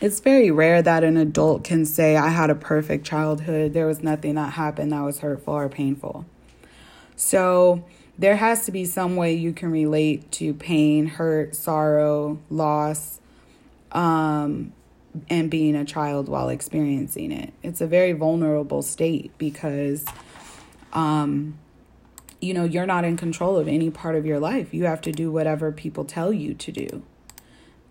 It's 0.01 0.20
very 0.20 0.51
rare 0.51 0.82
that 0.82 1.06
an 1.06 1.15
adult 1.15 1.63
can 1.63 1.86
say, 1.86 2.18
I 2.18 2.27
had 2.27 2.50
a 2.50 2.56
perfect 2.56 3.06
childhood. 3.06 3.74
There 3.74 3.88
was 3.88 4.04
nothing 4.04 4.36
that 4.36 4.54
happened 4.54 4.92
that 4.92 5.01
was 5.01 5.20
hurtful 5.20 5.54
or 5.54 5.70
painful. 5.70 6.25
So, 7.15 7.86
there 8.18 8.36
has 8.36 8.65
to 8.65 8.72
be 8.72 8.86
some 8.86 9.15
way 9.15 9.34
you 9.34 9.54
can 9.54 9.72
relate 9.72 10.32
to 10.34 10.54
pain, 10.54 11.08
hurt, 11.08 11.56
sorrow, 11.56 12.39
loss, 12.50 13.20
um, 13.96 14.74
and 15.30 15.50
being 15.50 15.75
a 15.75 15.86
child 15.86 16.28
while 16.28 16.50
experiencing 16.50 17.32
it. 17.32 17.54
It's 17.64 17.80
a 17.80 17.88
very 17.88 18.12
vulnerable 18.12 18.82
state 18.82 19.32
because, 19.38 20.04
um, 20.92 21.58
you 22.42 22.54
know, 22.54 22.66
you're 22.66 22.86
not 22.86 23.06
in 23.06 23.16
control 23.16 23.58
of 23.58 23.70
any 23.70 23.90
part 23.90 24.16
of 24.16 24.25
your 24.25 24.40
life. 24.40 24.74
You 24.74 24.84
have 24.84 25.00
to 25.02 25.12
do 25.14 25.32
whatever 25.32 25.72
people 25.72 26.04
tell 26.04 26.34
you 26.34 26.54
to 26.54 26.72
do. 26.72 27.04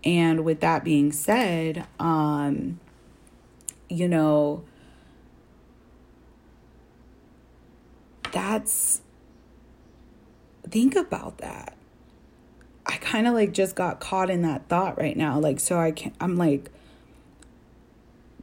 And 0.03 0.45
with 0.45 0.59
that 0.59 0.83
being 0.83 1.11
said, 1.11 1.87
um, 1.99 2.79
you 3.89 4.07
know, 4.07 4.63
that's 8.31 9.01
think 10.69 10.95
about 10.95 11.39
that 11.39 11.75
I 12.85 12.97
kind 12.97 13.27
of 13.27 13.33
like 13.33 13.51
just 13.51 13.75
got 13.75 13.99
caught 13.99 14.29
in 14.29 14.41
that 14.43 14.67
thought 14.67 14.97
right 14.99 15.17
now. 15.17 15.39
Like, 15.39 15.59
so 15.59 15.79
I 15.79 15.91
can't. 15.91 16.15
I'm 16.19 16.35
like 16.35 16.69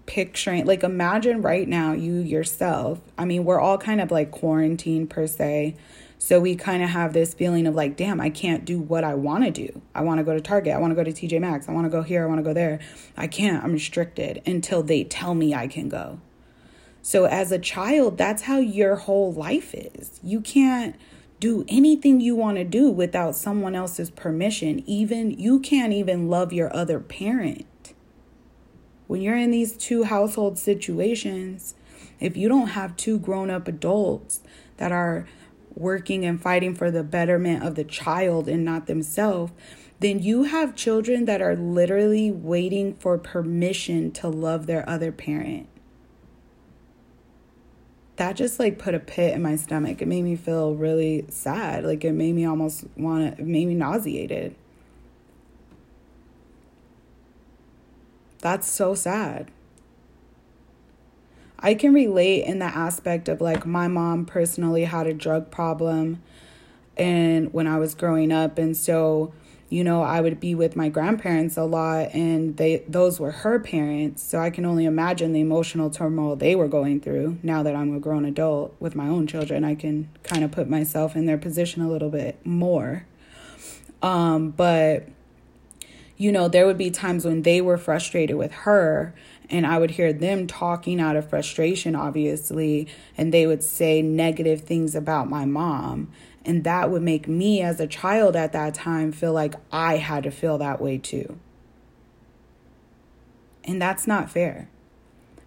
picturing, 0.07 0.67
like, 0.67 0.83
imagine 0.83 1.43
right 1.43 1.69
now 1.69 1.93
you 1.93 2.15
yourself. 2.15 3.01
I 3.17 3.25
mean, 3.25 3.45
we're 3.45 3.61
all 3.61 3.79
kind 3.79 4.01
of 4.01 4.11
like 4.11 4.31
quarantined 4.31 5.11
per 5.11 5.27
se. 5.27 5.77
So 6.19 6.39
we 6.39 6.55
kind 6.55 6.85
of 6.85 6.91
have 6.91 7.13
this 7.15 7.35
feeling 7.35 7.67
of 7.67 7.75
like, 7.75 7.97
damn, 7.97 8.21
I 8.21 8.31
can't 8.31 8.65
do 8.65 8.79
what 8.79 9.03
I 9.03 9.15
want 9.15 9.45
to 9.45 9.51
do. 9.51 9.83
I 9.93 10.03
want 10.03 10.19
to 10.19 10.25
go 10.25 10.35
to 10.35 10.41
Target. 10.41 10.73
I 10.73 10.79
want 10.79 10.93
to 10.93 10.95
go 10.95 11.03
to 11.03 11.11
TJ 11.11 11.41
Maxx. 11.41 11.69
I 11.69 11.73
want 11.73 11.85
to 11.87 11.91
go 11.91 12.03
here. 12.03 12.23
I 12.23 12.27
want 12.27 12.39
to 12.39 12.45
go 12.45 12.53
there. 12.53 12.79
I 13.17 13.27
can't. 13.27 13.63
I'm 13.63 13.73
restricted 13.73 14.41
until 14.47 14.85
they 14.85 15.03
tell 15.03 15.35
me 15.35 15.53
I 15.53 15.67
can 15.67 15.89
go. 15.89 16.21
So 17.03 17.25
as 17.25 17.51
a 17.51 17.59
child, 17.59 18.19
that's 18.19 18.43
how 18.43 18.59
your 18.59 18.95
whole 18.95 19.33
life 19.33 19.75
is. 19.75 20.21
You 20.23 20.41
can't 20.41 20.95
do 21.43 21.65
anything 21.67 22.21
you 22.21 22.37
want 22.37 22.57
to 22.57 22.63
do 22.63 22.89
without 22.89 23.35
someone 23.35 23.75
else's 23.75 24.13
permission. 24.13 24.81
Even 24.87 25.33
you 25.33 25.59
can't 25.59 25.93
even 25.93 26.29
love 26.29 26.53
your 26.53 26.73
other 26.73 27.01
parent. 27.01 27.95
When 29.09 29.21
you're 29.21 29.37
in 29.37 29.51
these 29.51 29.77
two 29.77 30.05
household 30.05 30.57
situations, 30.57 31.75
if 32.21 32.37
you 32.37 32.49
don't 32.49 32.69
have 32.69 32.97
two 32.97 33.19
grown 33.19 33.51
up 33.51 33.67
adults 33.67 34.41
that 34.77 34.93
are 34.93 35.27
working 35.75 36.25
and 36.25 36.41
fighting 36.41 36.77
for 36.77 36.93
the 36.93 37.03
betterment 37.03 37.65
of 37.65 37.75
the 37.75 37.83
child 37.83 38.47
and 38.47 38.65
not 38.65 38.87
themselves, 38.87 39.51
then 39.99 40.23
you 40.23 40.45
have 40.45 40.77
children 40.77 41.25
that 41.25 41.43
are 41.43 41.57
literally 41.57 42.31
waiting 42.31 42.95
for 42.95 43.19
permission 43.19 44.13
to 44.13 44.29
love 44.29 44.67
their 44.67 44.89
other 44.89 45.11
parent 45.11 45.67
that 48.23 48.37
just 48.37 48.61
like 48.61 48.79
put 48.79 48.95
a 48.95 49.01
pit 49.01 49.35
in 49.35 49.43
my 49.43 49.57
stomach. 49.57 50.01
It 50.01 50.07
made 50.07 50.23
me 50.23 50.37
feel 50.37 50.77
really 50.77 51.25
sad. 51.29 51.85
Like 51.85 52.05
it 52.05 52.13
made 52.13 52.37
me 52.37 52.45
almost 52.45 52.85
want 52.97 53.37
to, 53.37 53.43
made 53.43 53.67
me 53.67 53.75
nauseated. 53.75 54.55
That's 58.39 58.71
so 58.71 58.95
sad. 58.95 59.51
I 61.59 61.75
can 61.75 61.93
relate 61.93 62.45
in 62.45 62.61
the 62.61 62.67
aspect 62.67 63.29
of 63.29 63.41
like 63.41 63.67
my 63.67 63.89
mom 63.89 64.25
personally 64.25 64.85
had 64.85 65.09
a 65.09 65.15
drug 65.15 65.51
problem 65.51 66.23
and 66.97 67.53
when 67.53 67.67
I 67.67 67.77
was 67.79 67.93
growing 67.93 68.31
up 68.31 68.57
and 68.57 68.77
so 68.77 69.35
you 69.73 69.83
know, 69.83 70.03
I 70.03 70.21
would 70.21 70.39
be 70.39 70.55
with 70.55 70.77
my 70.77 70.91
grandparents 70.91 71.57
a 71.57 71.65
lot 71.65 72.11
and 72.13 72.59
they 72.59 72.85
those 72.87 73.19
were 73.19 73.31
her 73.31 73.59
parents, 73.59 74.23
so 74.23 74.39
I 74.39 74.51
can 74.51 74.67
only 74.67 74.85
imagine 74.85 75.33
the 75.33 75.41
emotional 75.41 75.89
turmoil 75.89 76.37
they 76.37 76.55
were 76.55 76.69
going 76.69 77.01
through. 77.01 77.39
Now 77.43 77.63
that 77.63 77.75
I'm 77.75 77.97
a 77.97 77.99
grown 77.99 78.27
adult 78.27 78.77
with 78.81 78.95
my 78.95 79.09
own 79.09 79.27
children, 79.27 79.65
I 79.65 79.75
can 79.75 80.11
kind 80.25 80.45
of 80.45 80.51
put 80.53 80.69
myself 80.69 81.17
in 81.17 81.25
their 81.25 81.39
position 81.39 81.81
a 81.81 81.89
little 81.89 82.11
bit 82.11 82.45
more. 82.45 83.07
Um, 84.03 84.51
but 84.51 85.09
you 86.19 86.31
know, 86.31 86.49
there 86.49 86.67
would 86.67 86.79
be 86.79 86.91
times 86.91 87.25
when 87.25 87.41
they 87.41 87.63
were 87.63 87.79
frustrated 87.79 88.37
with 88.37 88.53
her 88.53 89.15
and 89.49 89.67
I 89.67 89.79
would 89.79 89.93
hear 89.93 90.13
them 90.13 90.47
talking 90.47 91.01
out 91.01 91.17
of 91.17 91.29
frustration, 91.29 91.95
obviously, 91.95 92.89
and 93.17 93.33
they 93.33 93.47
would 93.47 93.63
say 93.63 94.03
negative 94.03 94.63
things 94.63 94.95
about 94.95 95.31
my 95.31 95.47
mom. 95.47 96.13
And 96.45 96.65
that 96.65 96.91
would 96.91 97.03
make 97.03 97.29
me, 97.29 97.63
as 97.63 97.79
a 97.79 97.87
child 97.87 98.35
at 98.35 98.53
that 98.53 98.75
time, 98.75 99.13
feel 99.13 99.33
like 99.33 99.55
I 99.71 99.99
had 99.99 100.25
to 100.25 100.31
feel 100.31 100.59
that 100.59 100.81
way 100.81 100.99
too. 100.99 101.39
And 103.65 103.81
that's 103.81 104.07
not 104.07 104.31
fair 104.31 104.69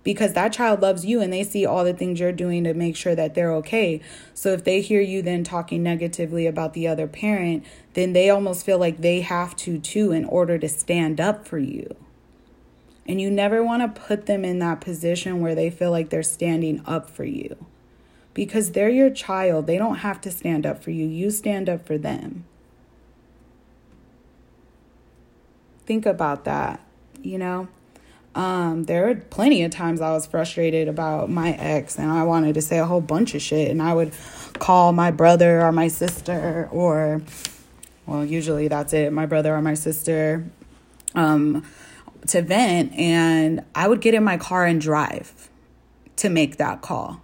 because 0.06 0.34
that 0.34 0.54
child 0.54 0.82
loves 0.82 1.04
you 1.04 1.20
and 1.20 1.34
they 1.34 1.44
see 1.44 1.66
all 1.66 1.84
the 1.84 1.94
things 1.94 2.20
you're 2.20 2.32
doing 2.32 2.64
to 2.64 2.74
make 2.74 2.96
sure 2.96 3.16
that 3.16 3.34
they're 3.34 3.52
okay. 3.52 4.00
So 4.34 4.54
if 4.54 4.64
they 4.64 4.80
hear 4.80 5.02
you 5.02 5.22
then 5.22 5.44
talking 5.44 5.84
negatively 5.84 6.48
about 6.48 6.74
the 6.74 6.88
other 6.88 7.08
parent, 7.08 7.66
then 7.96 8.14
they 8.14 8.30
almost 8.30 8.66
feel 8.66 8.78
like 8.78 9.02
they 9.02 9.22
have 9.22 9.56
to 9.58 9.80
too 9.80 10.14
in 10.14 10.24
order 10.24 10.58
to 10.60 10.70
stand 10.70 11.20
up 11.20 11.46
for 11.46 11.58
you. 11.58 11.94
And 13.08 13.20
you 13.20 13.30
never 13.30 13.64
want 13.64 13.82
to 13.82 14.02
put 14.02 14.28
them 14.28 14.46
in 14.46 14.60
that 14.60 14.80
position 14.80 15.42
where 15.42 15.56
they 15.56 15.70
feel 15.70 15.92
like 15.92 16.10
they're 16.10 16.24
standing 16.24 16.82
up 16.86 17.10
for 17.10 17.26
you 17.26 17.66
because 18.36 18.74
they're 18.74 18.90
your 18.90 19.10
child. 19.10 19.66
They 19.66 19.80
don't 19.80 19.96
have 19.96 20.22
to 20.22 20.30
stand 20.30 20.68
up 20.68 20.84
for 20.84 20.92
you, 20.92 21.08
you 21.08 21.32
stand 21.32 21.68
up 21.68 21.88
for 21.88 21.98
them. 21.98 22.46
Think 25.88 26.06
about 26.06 26.46
that, 26.46 26.80
you 27.24 27.40
know? 27.40 27.68
Um, 28.36 28.84
there 28.84 29.06
were 29.08 29.16
plenty 29.16 29.64
of 29.64 29.72
times 29.72 30.02
I 30.02 30.12
was 30.12 30.26
frustrated 30.26 30.90
about 30.90 31.30
my 31.30 31.54
ex 31.54 31.98
and 31.98 32.12
I 32.12 32.24
wanted 32.24 32.56
to 32.56 32.62
say 32.62 32.80
a 32.80 32.86
whole 32.86 33.00
bunch 33.02 33.34
of 33.34 33.42
shit, 33.42 33.72
and 33.72 33.82
I 33.82 33.94
would 33.94 34.14
call 34.60 34.92
my 34.92 35.10
brother 35.10 35.62
or 35.62 35.72
my 35.72 35.88
sister, 35.88 36.68
or, 36.72 37.22
well, 38.06 38.26
usually 38.26 38.68
that's 38.68 38.94
it, 38.94 39.14
my 39.14 39.26
brother 39.26 39.56
or 39.56 39.62
my 39.62 39.74
sister, 39.74 40.46
um, 41.14 41.64
to 42.28 42.42
vent, 42.42 42.94
and 42.94 43.64
I 43.74 43.88
would 43.88 44.02
get 44.02 44.14
in 44.14 44.24
my 44.24 44.38
car 44.38 44.66
and 44.66 44.82
drive 44.82 45.50
to 46.18 46.30
make 46.30 46.58
that 46.58 46.82
call 46.82 47.22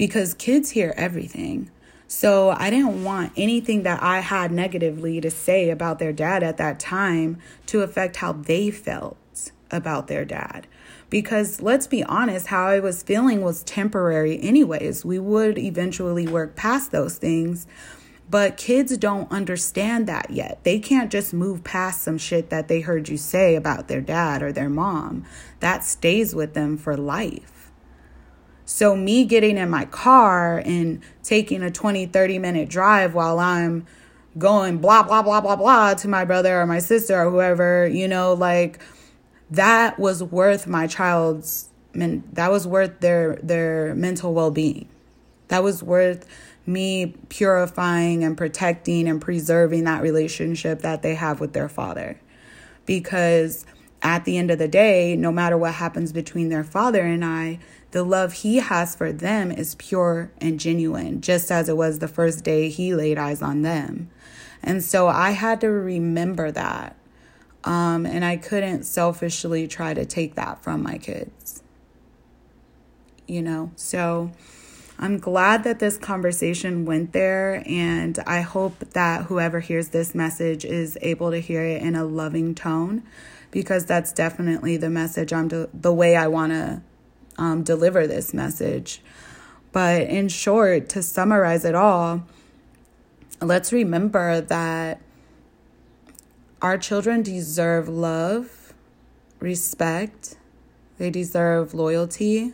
because 0.00 0.32
kids 0.32 0.70
hear 0.70 0.94
everything. 0.96 1.70
So 2.08 2.54
I 2.56 2.70
didn't 2.70 3.04
want 3.04 3.34
anything 3.36 3.82
that 3.82 4.02
I 4.02 4.20
had 4.20 4.50
negatively 4.50 5.20
to 5.20 5.30
say 5.30 5.68
about 5.68 5.98
their 5.98 6.10
dad 6.10 6.42
at 6.42 6.56
that 6.56 6.80
time 6.80 7.36
to 7.66 7.82
affect 7.82 8.16
how 8.16 8.32
they 8.32 8.70
felt 8.70 9.50
about 9.70 10.06
their 10.06 10.24
dad. 10.24 10.66
Because 11.10 11.60
let's 11.60 11.86
be 11.86 12.02
honest, 12.02 12.46
how 12.46 12.68
I 12.68 12.80
was 12.80 13.02
feeling 13.02 13.42
was 13.42 13.62
temporary, 13.62 14.40
anyways. 14.40 15.04
We 15.04 15.18
would 15.18 15.58
eventually 15.58 16.26
work 16.26 16.56
past 16.56 16.92
those 16.92 17.18
things. 17.18 17.66
But 18.30 18.56
kids 18.56 18.96
don't 18.96 19.30
understand 19.30 20.06
that 20.06 20.30
yet. 20.30 20.64
They 20.64 20.78
can't 20.78 21.12
just 21.12 21.34
move 21.34 21.62
past 21.62 22.00
some 22.00 22.16
shit 22.16 22.48
that 22.48 22.68
they 22.68 22.80
heard 22.80 23.10
you 23.10 23.18
say 23.18 23.54
about 23.54 23.88
their 23.88 24.00
dad 24.00 24.42
or 24.42 24.50
their 24.50 24.70
mom. 24.70 25.26
That 25.58 25.84
stays 25.84 26.34
with 26.34 26.54
them 26.54 26.78
for 26.78 26.96
life. 26.96 27.59
So, 28.72 28.94
me 28.94 29.24
getting 29.24 29.58
in 29.58 29.68
my 29.68 29.84
car 29.84 30.58
and 30.64 31.02
taking 31.24 31.64
a 31.64 31.72
20, 31.72 32.06
30 32.06 32.38
minute 32.38 32.68
drive 32.68 33.14
while 33.14 33.40
I'm 33.40 33.84
going 34.38 34.78
blah, 34.78 35.02
blah, 35.02 35.22
blah, 35.22 35.40
blah, 35.40 35.56
blah 35.56 35.94
to 35.94 36.06
my 36.06 36.24
brother 36.24 36.60
or 36.60 36.66
my 36.66 36.78
sister 36.78 37.20
or 37.20 37.28
whoever, 37.28 37.88
you 37.88 38.06
know, 38.06 38.32
like 38.32 38.78
that 39.50 39.98
was 39.98 40.22
worth 40.22 40.68
my 40.68 40.86
child's, 40.86 41.68
that 41.94 42.52
was 42.52 42.64
worth 42.64 43.00
their, 43.00 43.40
their 43.42 43.92
mental 43.96 44.34
well 44.34 44.52
being. 44.52 44.88
That 45.48 45.64
was 45.64 45.82
worth 45.82 46.24
me 46.64 47.16
purifying 47.28 48.22
and 48.22 48.38
protecting 48.38 49.08
and 49.08 49.20
preserving 49.20 49.82
that 49.82 50.00
relationship 50.00 50.82
that 50.82 51.02
they 51.02 51.16
have 51.16 51.40
with 51.40 51.54
their 51.54 51.68
father. 51.68 52.20
Because 52.86 53.66
at 54.00 54.24
the 54.24 54.38
end 54.38 54.52
of 54.52 54.58
the 54.60 54.68
day, 54.68 55.16
no 55.16 55.32
matter 55.32 55.58
what 55.58 55.74
happens 55.74 56.12
between 56.12 56.50
their 56.50 56.64
father 56.64 57.02
and 57.02 57.24
I, 57.24 57.58
the 57.90 58.04
love 58.04 58.34
he 58.34 58.56
has 58.56 58.94
for 58.94 59.12
them 59.12 59.50
is 59.50 59.74
pure 59.74 60.30
and 60.40 60.60
genuine, 60.60 61.20
just 61.20 61.50
as 61.50 61.68
it 61.68 61.76
was 61.76 61.98
the 61.98 62.08
first 62.08 62.44
day 62.44 62.68
he 62.68 62.94
laid 62.94 63.18
eyes 63.18 63.42
on 63.42 63.62
them. 63.62 64.10
And 64.62 64.82
so 64.82 65.08
I 65.08 65.30
had 65.30 65.60
to 65.62 65.68
remember 65.68 66.50
that. 66.52 66.96
Um, 67.64 68.06
and 68.06 68.24
I 68.24 68.36
couldn't 68.36 68.84
selfishly 68.84 69.68
try 69.68 69.92
to 69.92 70.06
take 70.06 70.34
that 70.36 70.62
from 70.62 70.82
my 70.82 70.98
kids. 70.98 71.62
You 73.26 73.42
know, 73.42 73.70
so 73.76 74.32
I'm 74.98 75.18
glad 75.18 75.64
that 75.64 75.78
this 75.78 75.96
conversation 75.96 76.84
went 76.84 77.12
there, 77.12 77.62
and 77.66 78.18
I 78.26 78.40
hope 78.40 78.78
that 78.90 79.24
whoever 79.24 79.60
hears 79.60 79.88
this 79.88 80.14
message 80.14 80.64
is 80.64 80.98
able 81.00 81.30
to 81.30 81.40
hear 81.40 81.62
it 81.62 81.82
in 81.82 81.94
a 81.96 82.04
loving 82.04 82.54
tone 82.54 83.02
because 83.50 83.84
that's 83.84 84.12
definitely 84.12 84.76
the 84.76 84.90
message 84.90 85.32
I'm 85.32 85.48
de- 85.48 85.68
the 85.72 85.92
way 85.92 86.16
I 86.16 86.28
want 86.28 86.52
to 86.52 86.82
um, 87.40 87.64
deliver 87.64 88.06
this 88.06 88.32
message. 88.32 89.02
But 89.72 90.02
in 90.02 90.28
short, 90.28 90.88
to 90.90 91.02
summarize 91.02 91.64
it 91.64 91.74
all, 91.74 92.24
let's 93.40 93.72
remember 93.72 94.40
that 94.40 95.00
our 96.60 96.76
children 96.76 97.22
deserve 97.22 97.88
love, 97.88 98.74
respect, 99.40 100.36
they 100.98 101.10
deserve 101.10 101.72
loyalty, 101.72 102.52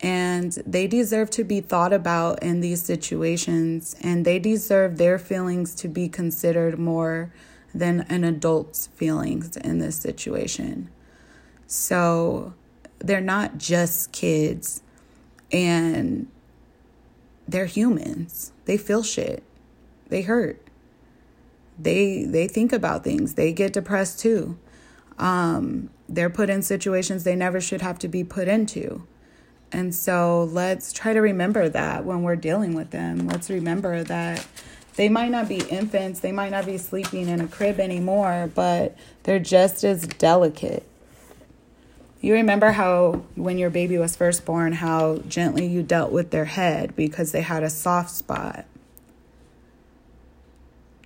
and 0.00 0.52
they 0.66 0.86
deserve 0.86 1.28
to 1.28 1.44
be 1.44 1.60
thought 1.60 1.92
about 1.92 2.42
in 2.42 2.60
these 2.60 2.82
situations 2.82 3.94
and 4.00 4.24
they 4.24 4.38
deserve 4.38 4.96
their 4.96 5.18
feelings 5.18 5.74
to 5.74 5.88
be 5.88 6.08
considered 6.08 6.78
more 6.78 7.30
than 7.74 8.00
an 8.08 8.24
adult's 8.24 8.86
feelings 8.86 9.58
in 9.58 9.78
this 9.78 9.96
situation 9.96 10.88
so 11.66 12.54
they're 13.00 13.20
not 13.20 13.58
just 13.58 14.12
kids 14.12 14.82
and 15.50 16.28
they're 17.48 17.66
humans. 17.66 18.52
They 18.66 18.76
feel 18.76 19.02
shit. 19.02 19.42
They 20.08 20.22
hurt. 20.22 20.60
They 21.78 22.24
they 22.24 22.46
think 22.46 22.72
about 22.72 23.04
things. 23.04 23.34
They 23.34 23.52
get 23.52 23.72
depressed 23.72 24.20
too. 24.20 24.58
Um, 25.18 25.90
they're 26.08 26.30
put 26.30 26.50
in 26.50 26.62
situations 26.62 27.24
they 27.24 27.36
never 27.36 27.60
should 27.60 27.82
have 27.82 27.98
to 28.00 28.08
be 28.08 28.24
put 28.24 28.48
into. 28.48 29.06
And 29.72 29.94
so 29.94 30.44
let's 30.52 30.92
try 30.92 31.12
to 31.12 31.20
remember 31.20 31.68
that 31.68 32.04
when 32.04 32.22
we're 32.22 32.36
dealing 32.36 32.74
with 32.74 32.90
them. 32.90 33.28
Let's 33.28 33.48
remember 33.48 34.02
that 34.04 34.46
they 34.96 35.08
might 35.08 35.30
not 35.30 35.48
be 35.48 35.60
infants, 35.68 36.20
they 36.20 36.32
might 36.32 36.50
not 36.50 36.66
be 36.66 36.76
sleeping 36.76 37.28
in 37.28 37.40
a 37.40 37.46
crib 37.46 37.78
anymore, 37.78 38.50
but 38.54 38.96
they're 39.22 39.38
just 39.38 39.84
as 39.84 40.06
delicate. 40.06 40.84
You 42.20 42.34
remember 42.34 42.72
how, 42.72 43.22
when 43.34 43.56
your 43.56 43.70
baby 43.70 43.96
was 43.96 44.14
first 44.14 44.44
born, 44.44 44.72
how 44.72 45.18
gently 45.26 45.66
you 45.66 45.82
dealt 45.82 46.12
with 46.12 46.30
their 46.30 46.44
head 46.44 46.94
because 46.94 47.32
they 47.32 47.40
had 47.40 47.62
a 47.62 47.70
soft 47.70 48.10
spot. 48.10 48.66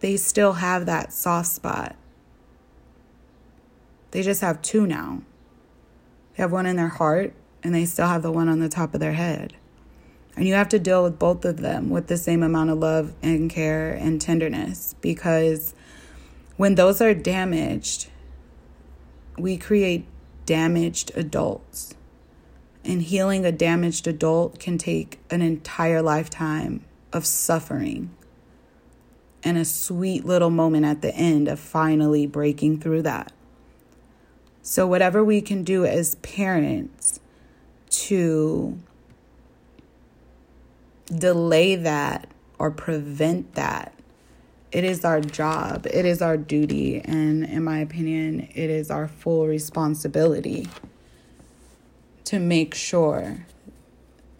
They 0.01 0.17
still 0.17 0.55
have 0.55 0.87
that 0.87 1.13
soft 1.13 1.49
spot. 1.49 1.95
They 4.11 4.23
just 4.23 4.41
have 4.41 4.61
two 4.61 4.87
now. 4.87 5.23
They 6.37 6.43
have 6.43 6.53
one 6.53 6.67
in 6.67 6.77
their 6.77 6.89
heart 6.89 7.33
and 7.63 7.75
they 7.75 7.85
still 7.85 8.09
have 8.09 8.23
the 8.23 8.33
one 8.33 8.49
on 8.49 8.59
the 8.59 8.69
top 8.69 8.93
of 8.93 9.01
their 9.01 9.13
head. 9.13 9.55
And 10.37 10.49
you 10.49 10.55
have 10.55 10.69
to 10.71 10.81
deal 10.81 11.05
with 11.05 11.19
both 11.19 11.45
of 11.45 11.59
them 11.59 11.91
with 11.91 12.09
the 12.09 12.17
same 12.17 12.43
amount 12.43 12.71
of 12.71 12.79
love 12.79 13.15
and 13.23 13.49
care 13.49 13.93
and 13.93 14.21
tenderness 14.21 14.97
because 15.01 15.75
when 16.57 16.75
those 16.75 17.01
are 17.01 17.15
damaged, 17.15 18.09
we 19.39 19.57
create 19.57 20.07
damaged 20.47 21.13
adults. 21.15 21.95
And 22.85 23.03
healing 23.03 23.47
a 23.47 23.53
damaged 23.53 24.07
adult 24.07 24.59
can 24.59 24.77
take 24.77 25.19
an 25.31 25.41
entire 25.41 26.03
lifetime 26.03 26.85
of 27.13 27.25
suffering 27.25 28.11
and 29.43 29.59
a 29.59 29.65
sweet 29.65 30.25
little 30.25 30.51
moment 30.51 30.85
at 30.85 31.03
the 31.03 31.15
end 31.15 31.49
of 31.49 31.61
finally 31.61 32.27
breaking 32.27 32.81
through 32.81 33.03
that. 33.03 33.33
So, 34.63 34.87
whatever 34.87 35.23
we 35.23 35.43
can 35.43 35.63
do 35.63 35.85
as 35.85 36.15
parents 36.17 37.21
to 37.91 38.79
delay 41.07 41.77
that 41.77 42.29
or 42.59 42.71
prevent 42.71 43.55
that. 43.55 43.93
It 44.75 44.83
is 44.83 45.05
our 45.05 45.21
job, 45.21 45.87
it 45.87 46.05
is 46.05 46.21
our 46.21 46.37
duty, 46.37 47.01
and 47.01 47.45
in 47.45 47.63
my 47.63 47.79
opinion, 47.79 48.49
it 48.57 48.71
is 48.71 48.91
our 48.91 49.07
full 49.07 49.47
responsibility 49.47 50.67
to 52.25 52.41
make 52.41 52.75
sure 52.75 53.47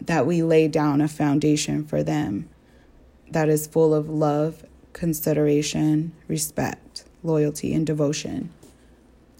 that 0.01 0.27
we 0.27 0.43
lay 0.43 0.67
down 0.67 0.99
a 0.99 1.07
foundation 1.07 1.85
for 1.85 2.03
them 2.03 2.49
that 3.31 3.47
is 3.47 3.65
full 3.65 3.93
of 3.93 4.09
love, 4.09 4.65
consideration, 4.91 6.11
respect, 6.27 7.05
loyalty, 7.23 7.73
and 7.73 7.87
devotion 7.87 8.49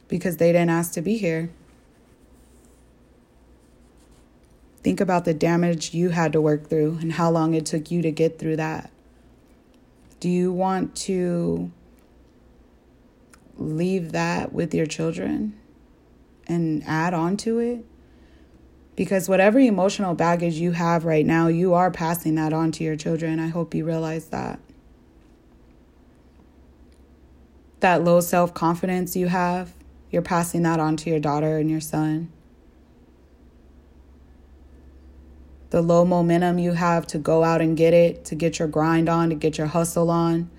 because 0.08 0.38
they 0.38 0.54
didn't 0.54 0.70
ask 0.70 0.94
to 0.94 1.02
be 1.02 1.18
here. 1.18 1.50
Think 4.82 5.02
about 5.02 5.26
the 5.26 5.34
damage 5.34 5.94
you 5.94 6.12
had 6.12 6.32
to 6.32 6.40
work 6.40 6.70
through 6.70 7.00
and 7.02 7.12
how 7.12 7.30
long 7.30 7.54
it 7.54 7.66
took 7.66 7.92
you 7.92 8.02
to 8.02 8.12
get 8.12 8.40
through 8.40 8.56
that. 8.56 8.92
Do 10.20 10.30
you 10.30 10.52
want 10.52 10.96
to 10.98 11.72
leave 13.58 14.12
that 14.12 14.54
with 14.54 14.74
your 14.74 14.86
children 14.86 15.60
and 16.48 16.84
add 16.86 17.14
on 17.14 17.38
to 17.38 17.60
it? 17.60 17.86
Because 18.96 19.28
whatever 19.28 19.60
emotional 19.60 20.16
baggage 20.16 20.56
you 20.56 20.72
have 20.72 21.04
right 21.04 21.26
now, 21.26 21.48
you 21.48 21.74
are 21.74 21.92
passing 21.92 22.36
that 22.36 22.54
on 22.54 22.72
to 22.74 22.84
your 22.84 22.96
children. 22.96 23.40
I 23.40 23.48
hope 23.48 23.76
you 23.76 23.86
realize 23.86 24.28
that. 24.28 24.60
That 27.82 28.04
low 28.04 28.22
self 28.22 28.54
confidence 28.54 29.16
you 29.16 29.28
have, 29.28 29.74
you're 30.10 30.22
passing 30.22 30.64
that 30.64 30.80
on 30.80 30.96
to 30.98 31.10
your 31.10 31.20
daughter 31.20 31.58
and 31.58 31.70
your 31.70 31.82
son. 31.82 32.32
The 35.70 35.82
low 35.82 36.06
momentum 36.06 36.60
you 36.60 36.74
have 36.74 37.08
to 37.08 37.18
go 37.18 37.44
out 37.44 37.62
and 37.62 37.76
get 37.76 37.94
it, 37.94 38.26
to 38.26 38.36
get 38.36 38.60
your 38.60 38.68
grind 38.68 39.10
on, 39.10 39.30
to 39.30 39.36
get 39.36 39.58
your 39.58 39.68
hustle 39.68 40.10
on, 40.10 40.50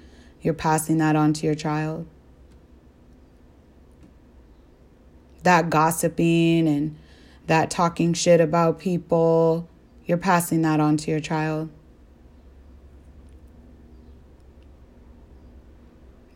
you're 0.41 0.55
passing 0.55 0.99
that 0.99 1.17
on 1.17 1.33
to 1.35 1.47
your 1.47 1.55
child. 1.55 2.07
That 5.43 5.71
gossiping 5.71 6.67
and 6.67 6.97
that 7.47 7.71
talking 7.71 8.13
shit 8.13 8.41
about 8.41 8.79
people, 8.79 9.69
you're 10.05 10.19
passing 10.19 10.63
that 10.63 10.81
on 10.81 10.97
to 10.99 11.11
your 11.11 11.21
child. 11.21 11.71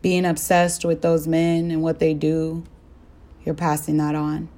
Being 0.01 0.25
obsessed 0.25 0.83
with 0.83 1.01
those 1.01 1.27
men 1.27 1.69
and 1.69 1.81
what 1.81 1.99
they 1.99 2.13
do, 2.13 2.63
you're 3.45 3.53
passing 3.53 3.97
that 3.97 4.15
on 4.15 4.49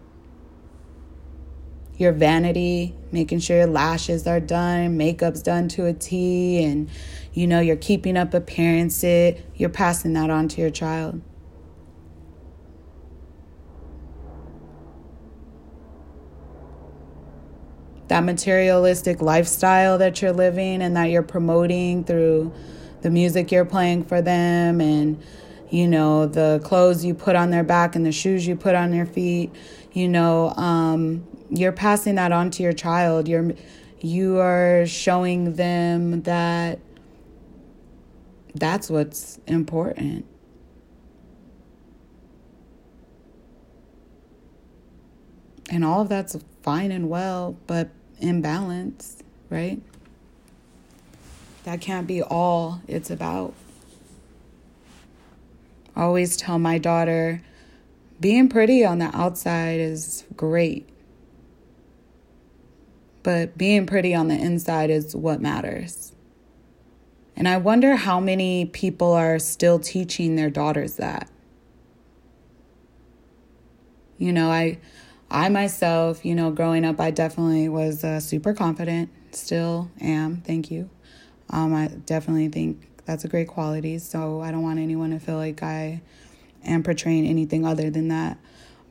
your 2.03 2.13
vanity, 2.13 2.93
making 3.11 3.39
sure 3.39 3.57
your 3.57 3.67
lashes 3.67 4.27
are 4.27 4.39
done, 4.39 4.97
makeup's 4.97 5.41
done 5.41 5.67
to 5.69 5.85
a 5.85 5.93
T, 5.93 6.63
and 6.63 6.89
you 7.33 7.47
know, 7.47 7.59
you're 7.59 7.75
keeping 7.75 8.17
up 8.17 8.33
appearances, 8.33 9.41
you're 9.55 9.69
passing 9.69 10.13
that 10.13 10.29
on 10.29 10.47
to 10.49 10.61
your 10.61 10.69
child. 10.69 11.21
that 18.09 18.23
materialistic 18.23 19.23
lifestyle 19.23 19.97
that 19.97 20.21
you're 20.21 20.33
living 20.33 20.83
and 20.83 20.95
that 20.95 21.05
you're 21.05 21.23
promoting 21.23 22.03
through 22.03 22.53
the 23.01 23.09
music 23.09 23.51
you're 23.51 23.65
playing 23.65 24.03
for 24.03 24.21
them 24.21 24.79
and 24.81 25.19
you 25.73 25.87
know 25.87 26.25
the 26.25 26.61
clothes 26.63 27.03
you 27.03 27.13
put 27.13 27.35
on 27.35 27.49
their 27.49 27.63
back 27.63 27.95
and 27.95 28.05
the 28.05 28.11
shoes 28.11 28.45
you 28.45 28.55
put 28.55 28.75
on 28.75 28.91
their 28.91 29.05
feet 29.05 29.51
you 29.91 30.07
know 30.07 30.49
um, 30.51 31.25
you're 31.49 31.71
passing 31.71 32.15
that 32.15 32.31
on 32.31 32.51
to 32.51 32.63
your 32.63 32.73
child 32.73 33.27
you're 33.27 33.53
you 33.99 34.37
are 34.39 34.85
showing 34.85 35.53
them 35.53 36.21
that 36.23 36.79
that's 38.55 38.89
what's 38.89 39.39
important 39.47 40.25
and 45.69 45.83
all 45.83 46.01
of 46.01 46.09
that's 46.09 46.37
fine 46.61 46.91
and 46.91 47.09
well 47.09 47.57
but 47.67 47.89
imbalance, 48.23 49.17
right? 49.49 49.81
That 51.65 51.81
can't 51.81 52.07
be 52.07 52.21
all 52.21 52.81
it's 52.87 53.09
about. 53.09 53.53
I 55.95 56.03
always 56.03 56.35
tell 56.35 56.59
my 56.59 56.77
daughter 56.77 57.41
being 58.19 58.49
pretty 58.49 58.85
on 58.85 58.99
the 58.99 59.15
outside 59.15 59.79
is 59.79 60.23
great, 60.35 60.87
but 63.21 63.57
being 63.57 63.85
pretty 63.85 64.15
on 64.15 64.27
the 64.27 64.35
inside 64.35 64.89
is 64.89 65.15
what 65.15 65.41
matters. 65.41 66.13
And 67.35 67.47
I 67.47 67.57
wonder 67.57 67.95
how 67.95 68.19
many 68.19 68.65
people 68.65 69.11
are 69.11 69.39
still 69.39 69.79
teaching 69.79 70.35
their 70.35 70.49
daughters 70.49 70.95
that. 70.97 71.29
You 74.17 74.31
know, 74.31 74.49
I 74.49 74.77
I 75.29 75.49
myself, 75.49 76.23
you 76.23 76.35
know, 76.35 76.51
growing 76.51 76.85
up, 76.85 76.99
I 76.99 77.09
definitely 77.11 77.67
was 77.67 78.03
uh, 78.03 78.19
super 78.19 78.53
confident, 78.53 79.09
still 79.31 79.89
am, 79.99 80.37
thank 80.41 80.69
you. 80.69 80.89
Um, 81.49 81.73
I 81.73 81.87
definitely 81.87 82.49
think 82.49 82.87
that's 83.05 83.25
a 83.25 83.27
great 83.27 83.47
quality, 83.47 83.97
so 83.99 84.41
I 84.41 84.51
don't 84.51 84.63
want 84.63 84.79
anyone 84.79 85.11
to 85.11 85.19
feel 85.19 85.35
like 85.35 85.61
I 85.61 86.01
am 86.63 86.83
portraying 86.83 87.27
anything 87.27 87.65
other 87.65 87.89
than 87.89 88.07
that. 88.07 88.37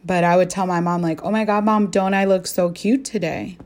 But 0.04 0.24
I 0.24 0.36
would 0.36 0.50
tell 0.50 0.66
my 0.66 0.80
mom, 0.80 1.00
like, 1.00 1.22
oh 1.22 1.30
my 1.30 1.44
God, 1.44 1.64
mom, 1.64 1.88
don't 1.88 2.14
I 2.14 2.24
look 2.24 2.46
so 2.46 2.70
cute 2.70 3.04
today? 3.04 3.56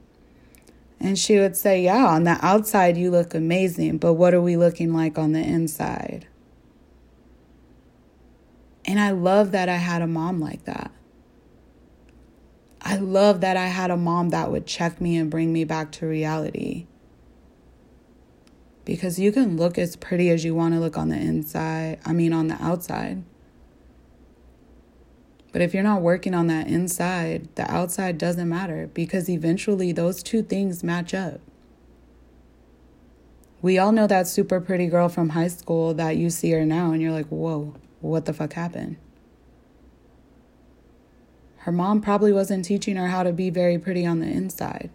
And 1.00 1.18
she 1.18 1.38
would 1.38 1.56
say, 1.56 1.82
yeah, 1.82 2.06
on 2.06 2.24
the 2.24 2.38
outside, 2.42 2.96
you 2.96 3.10
look 3.10 3.34
amazing, 3.34 3.98
but 3.98 4.14
what 4.14 4.34
are 4.34 4.40
we 4.40 4.56
looking 4.56 4.92
like 4.92 5.18
on 5.18 5.32
the 5.32 5.40
inside? 5.40 6.26
And 8.84 9.00
I 9.00 9.10
love 9.10 9.52
that 9.52 9.68
I 9.68 9.76
had 9.76 10.00
a 10.00 10.06
mom 10.06 10.40
like 10.40 10.64
that. 10.64 10.92
I 12.80 12.96
love 12.96 13.40
that 13.40 13.56
I 13.56 13.66
had 13.66 13.90
a 13.90 13.96
mom 13.96 14.28
that 14.28 14.50
would 14.52 14.66
check 14.66 15.00
me 15.00 15.16
and 15.16 15.28
bring 15.28 15.52
me 15.52 15.64
back 15.64 15.90
to 15.92 16.06
reality. 16.06 16.86
Because 18.86 19.18
you 19.18 19.30
can 19.30 19.58
look 19.58 19.76
as 19.76 19.96
pretty 19.96 20.30
as 20.30 20.46
you 20.46 20.54
want 20.54 20.72
to 20.72 20.80
look 20.80 20.96
on 20.96 21.10
the 21.10 21.18
inside, 21.18 21.98
I 22.06 22.14
mean, 22.14 22.32
on 22.32 22.46
the 22.48 22.56
outside. 22.62 23.22
But 25.52 25.60
if 25.60 25.74
you're 25.74 25.82
not 25.82 26.00
working 26.00 26.32
on 26.32 26.46
that 26.46 26.66
inside, 26.68 27.54
the 27.56 27.70
outside 27.70 28.16
doesn't 28.16 28.48
matter 28.48 28.88
because 28.94 29.28
eventually 29.28 29.92
those 29.92 30.22
two 30.22 30.42
things 30.42 30.82
match 30.82 31.12
up. 31.12 31.40
We 33.60 33.76
all 33.76 33.92
know 33.92 34.06
that 34.06 34.26
super 34.26 34.58
pretty 34.60 34.86
girl 34.86 35.10
from 35.10 35.30
high 35.30 35.48
school 35.48 35.92
that 35.92 36.16
you 36.16 36.30
see 36.30 36.52
her 36.52 36.64
now 36.64 36.92
and 36.92 37.02
you're 37.02 37.12
like, 37.12 37.26
whoa, 37.26 37.74
what 38.00 38.24
the 38.24 38.32
fuck 38.32 38.54
happened? 38.54 38.96
her 41.66 41.72
mom 41.72 42.00
probably 42.00 42.32
wasn't 42.32 42.64
teaching 42.64 42.94
her 42.94 43.08
how 43.08 43.24
to 43.24 43.32
be 43.32 43.50
very 43.50 43.76
pretty 43.76 44.06
on 44.06 44.20
the 44.20 44.26
inside. 44.28 44.88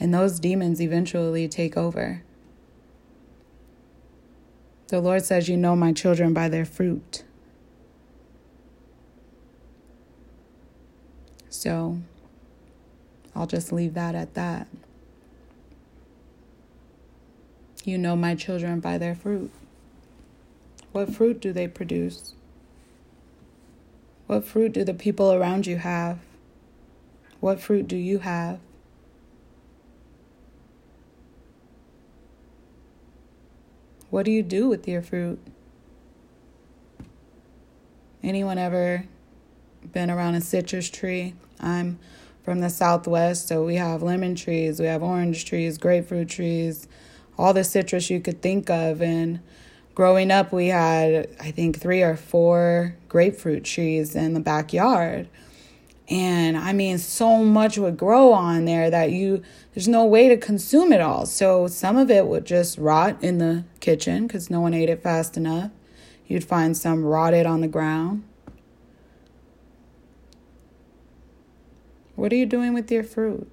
And 0.00 0.12
those 0.12 0.40
demons 0.40 0.80
eventually 0.80 1.46
take 1.46 1.76
over. 1.76 2.22
The 4.92 5.00
Lord 5.00 5.24
says, 5.24 5.48
You 5.48 5.56
know 5.56 5.74
my 5.74 5.94
children 5.94 6.34
by 6.34 6.50
their 6.50 6.66
fruit. 6.66 7.24
So 11.48 11.96
I'll 13.34 13.46
just 13.46 13.72
leave 13.72 13.94
that 13.94 14.14
at 14.14 14.34
that. 14.34 14.68
You 17.86 17.96
know 17.96 18.16
my 18.16 18.34
children 18.34 18.80
by 18.80 18.98
their 18.98 19.14
fruit. 19.14 19.50
What 20.92 21.14
fruit 21.14 21.40
do 21.40 21.54
they 21.54 21.68
produce? 21.68 22.34
What 24.26 24.44
fruit 24.44 24.74
do 24.74 24.84
the 24.84 24.92
people 24.92 25.32
around 25.32 25.66
you 25.66 25.78
have? 25.78 26.18
What 27.40 27.60
fruit 27.60 27.88
do 27.88 27.96
you 27.96 28.18
have? 28.18 28.60
What 34.12 34.26
do 34.26 34.30
you 34.30 34.42
do 34.42 34.68
with 34.68 34.86
your 34.86 35.00
fruit? 35.00 35.38
Anyone 38.22 38.58
ever 38.58 39.06
been 39.90 40.10
around 40.10 40.34
a 40.34 40.42
citrus 40.42 40.90
tree? 40.90 41.32
I'm 41.58 41.98
from 42.44 42.60
the 42.60 42.68
southwest, 42.68 43.48
so 43.48 43.64
we 43.64 43.76
have 43.76 44.02
lemon 44.02 44.34
trees, 44.34 44.78
we 44.78 44.84
have 44.84 45.02
orange 45.02 45.46
trees, 45.46 45.78
grapefruit 45.78 46.28
trees, 46.28 46.86
all 47.38 47.54
the 47.54 47.64
citrus 47.64 48.10
you 48.10 48.20
could 48.20 48.42
think 48.42 48.68
of. 48.68 49.00
And 49.00 49.40
growing 49.94 50.30
up, 50.30 50.52
we 50.52 50.66
had, 50.66 51.34
I 51.40 51.50
think, 51.50 51.80
three 51.80 52.02
or 52.02 52.14
four 52.14 52.94
grapefruit 53.08 53.64
trees 53.64 54.14
in 54.14 54.34
the 54.34 54.40
backyard. 54.40 55.26
And 56.12 56.58
I 56.58 56.74
mean, 56.74 56.98
so 56.98 57.38
much 57.38 57.78
would 57.78 57.96
grow 57.96 58.34
on 58.34 58.66
there 58.66 58.90
that 58.90 59.12
you, 59.12 59.42
there's 59.72 59.88
no 59.88 60.04
way 60.04 60.28
to 60.28 60.36
consume 60.36 60.92
it 60.92 61.00
all. 61.00 61.24
So 61.24 61.66
some 61.68 61.96
of 61.96 62.10
it 62.10 62.26
would 62.26 62.44
just 62.44 62.76
rot 62.76 63.16
in 63.24 63.38
the 63.38 63.64
kitchen 63.80 64.26
because 64.26 64.50
no 64.50 64.60
one 64.60 64.74
ate 64.74 64.90
it 64.90 65.02
fast 65.02 65.38
enough. 65.38 65.70
You'd 66.26 66.44
find 66.44 66.76
some 66.76 67.02
rotted 67.02 67.46
on 67.46 67.62
the 67.62 67.66
ground. 67.66 68.24
What 72.14 72.30
are 72.30 72.36
you 72.36 72.44
doing 72.44 72.74
with 72.74 72.92
your 72.92 73.04
fruit? 73.04 73.50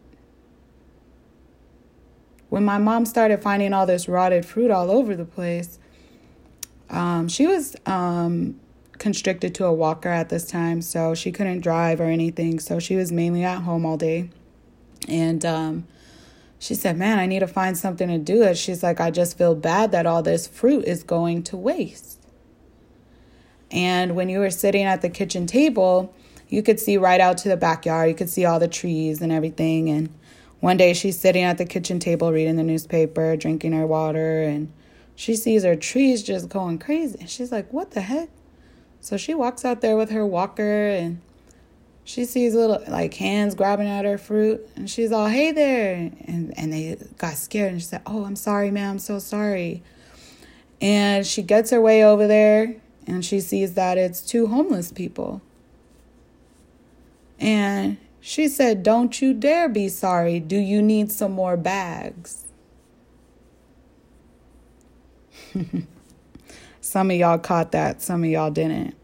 When 2.49 2.65
my 2.65 2.77
mom 2.77 3.05
started 3.05 3.41
finding 3.41 3.73
all 3.73 3.85
this 3.85 4.09
rotted 4.09 4.45
fruit 4.45 4.69
all 4.69 4.91
over 4.91 5.15
the 5.15 5.23
place, 5.23 5.79
um, 6.89 7.29
she 7.29 7.47
was 7.47 7.77
um, 7.85 8.59
constricted 8.99 9.55
to 9.55 9.65
a 9.65 9.73
walker 9.73 10.09
at 10.09 10.29
this 10.29 10.45
time, 10.45 10.81
so 10.81 11.15
she 11.15 11.31
couldn't 11.31 11.61
drive 11.61 11.99
or 11.99 12.05
anything. 12.05 12.59
So 12.59 12.79
she 12.79 12.95
was 12.95 13.11
mainly 13.11 13.43
at 13.43 13.61
home 13.61 13.85
all 13.85 13.97
day. 13.97 14.29
And 15.07 15.43
um, 15.45 15.87
she 16.59 16.75
said, 16.75 16.97
Man, 16.97 17.17
I 17.17 17.25
need 17.25 17.39
to 17.39 17.47
find 17.47 17.77
something 17.77 18.09
to 18.09 18.17
do. 18.17 18.43
It. 18.43 18.57
she's 18.57 18.83
like, 18.83 18.99
I 18.99 19.09
just 19.09 19.37
feel 19.37 19.55
bad 19.55 19.91
that 19.93 20.05
all 20.05 20.21
this 20.21 20.45
fruit 20.45 20.85
is 20.85 21.03
going 21.03 21.43
to 21.43 21.57
waste. 21.57 22.19
And 23.71 24.15
when 24.15 24.29
you 24.29 24.39
were 24.39 24.49
sitting 24.49 24.83
at 24.83 25.01
the 25.01 25.09
kitchen 25.09 25.47
table, 25.47 26.13
you 26.47 26.61
could 26.63 26.79
see 26.79 26.97
right 26.97 27.21
out 27.21 27.37
to 27.39 27.49
the 27.49 27.57
backyard. 27.57 28.09
You 28.09 28.15
could 28.15 28.29
see 28.29 28.45
all 28.45 28.59
the 28.59 28.67
trees 28.67 29.21
and 29.21 29.31
everything. 29.31 29.89
And 29.89 30.09
one 30.59 30.77
day 30.77 30.93
she's 30.93 31.19
sitting 31.19 31.43
at 31.43 31.57
the 31.57 31.65
kitchen 31.65 31.99
table 31.99 32.31
reading 32.31 32.57
the 32.57 32.63
newspaper, 32.63 33.37
drinking 33.37 33.73
her 33.73 33.87
water, 33.87 34.43
and 34.43 34.73
she 35.15 35.35
sees 35.35 35.63
her 35.63 35.75
trees 35.75 36.23
just 36.23 36.49
going 36.49 36.79
crazy. 36.79 37.17
And 37.19 37.29
she's 37.29 37.51
like, 37.51 37.71
What 37.71 37.91
the 37.91 38.01
heck? 38.01 38.29
So 39.01 39.17
she 39.17 39.33
walks 39.33 39.65
out 39.65 39.81
there 39.81 39.95
with 39.95 40.11
her 40.11 40.25
walker 40.25 40.89
and 40.89 41.21
she 42.03 42.25
sees 42.25 42.53
little 42.53 42.83
like 42.87 43.13
hands 43.13 43.55
grabbing 43.55 43.87
at 43.87 44.05
her 44.05 44.17
fruit 44.17 44.67
and 44.75 44.89
she's 44.89 45.11
all, 45.11 45.27
Hey 45.27 45.51
there 45.51 45.95
and 45.95 46.53
and 46.57 46.73
they 46.73 46.97
got 47.17 47.35
scared 47.35 47.71
and 47.71 47.81
she 47.81 47.87
said, 47.87 48.01
Oh, 48.05 48.25
I'm 48.25 48.35
sorry, 48.35 48.71
ma'am, 48.71 48.91
I'm 48.91 48.99
so 48.99 49.19
sorry. 49.19 49.83
And 50.81 51.25
she 51.25 51.41
gets 51.41 51.71
her 51.71 51.81
way 51.81 52.03
over 52.03 52.27
there 52.27 52.75
and 53.07 53.23
she 53.23 53.39
sees 53.39 53.73
that 53.73 53.97
it's 53.97 54.21
two 54.21 54.47
homeless 54.47 54.91
people. 54.91 55.41
And 57.39 57.97
she 58.19 58.47
said, 58.47 58.83
Don't 58.83 59.21
you 59.21 59.33
dare 59.33 59.69
be 59.69 59.87
sorry. 59.89 60.39
Do 60.39 60.57
you 60.57 60.81
need 60.81 61.11
some 61.11 61.31
more 61.31 61.57
bags? 61.57 62.47
some 66.89 67.11
of 67.11 67.17
y'all 67.17 67.37
caught 67.37 67.71
that, 67.73 68.01
some 68.01 68.23
of 68.23 68.29
y'all 68.31 68.49
didn't. 68.49 68.95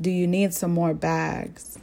Do 0.00 0.08
you 0.08 0.28
need 0.28 0.54
some 0.54 0.70
more 0.70 0.94
bags? 0.94 1.76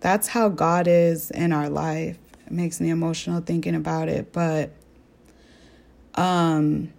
That's 0.00 0.28
how 0.28 0.48
God 0.48 0.88
is 0.88 1.30
in 1.30 1.52
our 1.52 1.68
life. 1.68 2.16
It 2.46 2.50
makes 2.50 2.80
me 2.80 2.88
emotional 2.88 3.42
thinking 3.42 3.74
about 3.74 4.08
it, 4.08 4.32
but 4.32 4.70
um 6.14 6.94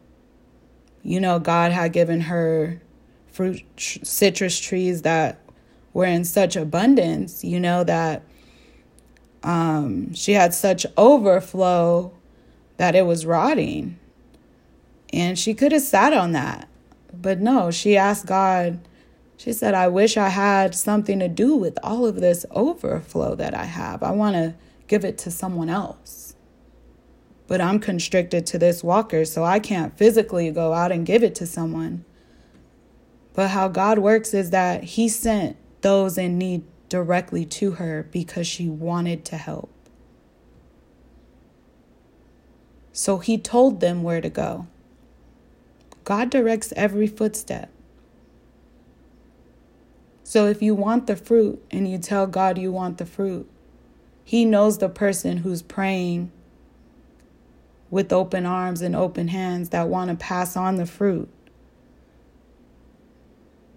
you 1.01 1.19
know, 1.19 1.39
God 1.39 1.71
had 1.71 1.91
given 1.91 2.21
her 2.21 2.79
fruit 3.31 3.63
citrus 3.77 4.59
trees 4.59 5.01
that 5.01 5.39
were 5.91 6.05
in 6.05 6.23
such 6.23 6.55
abundance, 6.55 7.43
you 7.43 7.59
know 7.59 7.83
that 7.83 8.21
um 9.41 10.13
she 10.13 10.33
had 10.33 10.53
such 10.53 10.85
overflow 10.97 12.13
that 12.77 12.93
it 12.93 13.07
was 13.07 13.25
rotting. 13.25 13.97
And 15.13 15.37
she 15.37 15.53
could 15.53 15.71
have 15.71 15.81
sat 15.81 16.13
on 16.13 16.31
that. 16.31 16.67
But 17.13 17.39
no, 17.39 17.71
she 17.71 17.97
asked 17.97 18.25
God, 18.25 18.79
she 19.37 19.53
said, 19.53 19.73
I 19.73 19.87
wish 19.87 20.17
I 20.17 20.29
had 20.29 20.75
something 20.75 21.19
to 21.19 21.27
do 21.27 21.55
with 21.55 21.77
all 21.83 22.05
of 22.05 22.21
this 22.21 22.45
overflow 22.51 23.35
that 23.35 23.53
I 23.53 23.65
have. 23.65 24.03
I 24.03 24.11
want 24.11 24.35
to 24.35 24.55
give 24.87 25.03
it 25.03 25.17
to 25.19 25.31
someone 25.31 25.69
else. 25.69 26.35
But 27.47 27.59
I'm 27.59 27.79
constricted 27.79 28.45
to 28.47 28.59
this 28.59 28.83
walker, 28.83 29.25
so 29.25 29.43
I 29.43 29.59
can't 29.59 29.97
physically 29.97 30.51
go 30.51 30.73
out 30.73 30.91
and 30.91 31.05
give 31.05 31.23
it 31.23 31.35
to 31.35 31.47
someone. 31.47 32.05
But 33.33 33.49
how 33.49 33.67
God 33.67 33.99
works 33.99 34.33
is 34.33 34.51
that 34.51 34.83
He 34.83 35.09
sent 35.09 35.57
those 35.81 36.17
in 36.17 36.37
need 36.37 36.63
directly 36.87 37.45
to 37.45 37.71
her 37.71 38.07
because 38.11 38.45
she 38.45 38.69
wanted 38.69 39.25
to 39.25 39.37
help. 39.37 39.71
So 42.93 43.17
He 43.17 43.37
told 43.37 43.79
them 43.79 44.03
where 44.03 44.21
to 44.21 44.29
go. 44.29 44.67
God 46.03 46.29
directs 46.29 46.73
every 46.75 47.07
footstep. 47.07 47.69
So 50.23 50.47
if 50.47 50.61
you 50.61 50.75
want 50.75 51.07
the 51.07 51.15
fruit 51.15 51.63
and 51.71 51.89
you 51.89 51.97
tell 51.97 52.27
God 52.27 52.57
you 52.57 52.71
want 52.71 52.97
the 52.97 53.05
fruit, 53.05 53.49
He 54.23 54.45
knows 54.45 54.77
the 54.77 54.89
person 54.89 55.37
who's 55.37 55.61
praying 55.61 56.31
with 57.89 58.13
open 58.13 58.45
arms 58.45 58.81
and 58.81 58.95
open 58.95 59.27
hands 59.27 59.69
that 59.69 59.89
want 59.89 60.09
to 60.09 60.15
pass 60.15 60.55
on 60.55 60.77
the 60.77 60.85
fruit 60.85 61.29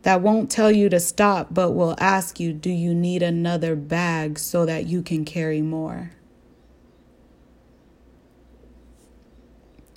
that 0.04 0.20
won't 0.20 0.50
tell 0.50 0.70
you 0.70 0.90
to 0.90 1.00
stop, 1.00 1.48
but 1.50 1.72
will 1.72 1.96
ask 1.98 2.38
you, 2.38 2.52
Do 2.52 2.70
you 2.70 2.94
need 2.94 3.22
another 3.22 3.74
bag 3.74 4.38
so 4.38 4.66
that 4.66 4.86
you 4.86 5.02
can 5.02 5.24
carry 5.24 5.62
more? 5.62 6.12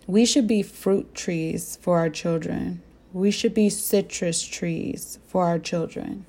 We 0.08 0.26
should 0.26 0.48
be 0.48 0.64
fruit 0.64 1.14
trees 1.14 1.78
for 1.82 2.00
our 2.00 2.10
children. 2.10 2.82
We 3.12 3.30
should 3.30 3.54
be 3.54 3.70
citrus 3.70 4.42
trees 4.42 5.20
for 5.28 5.46
our 5.46 5.60
children. 5.60 6.26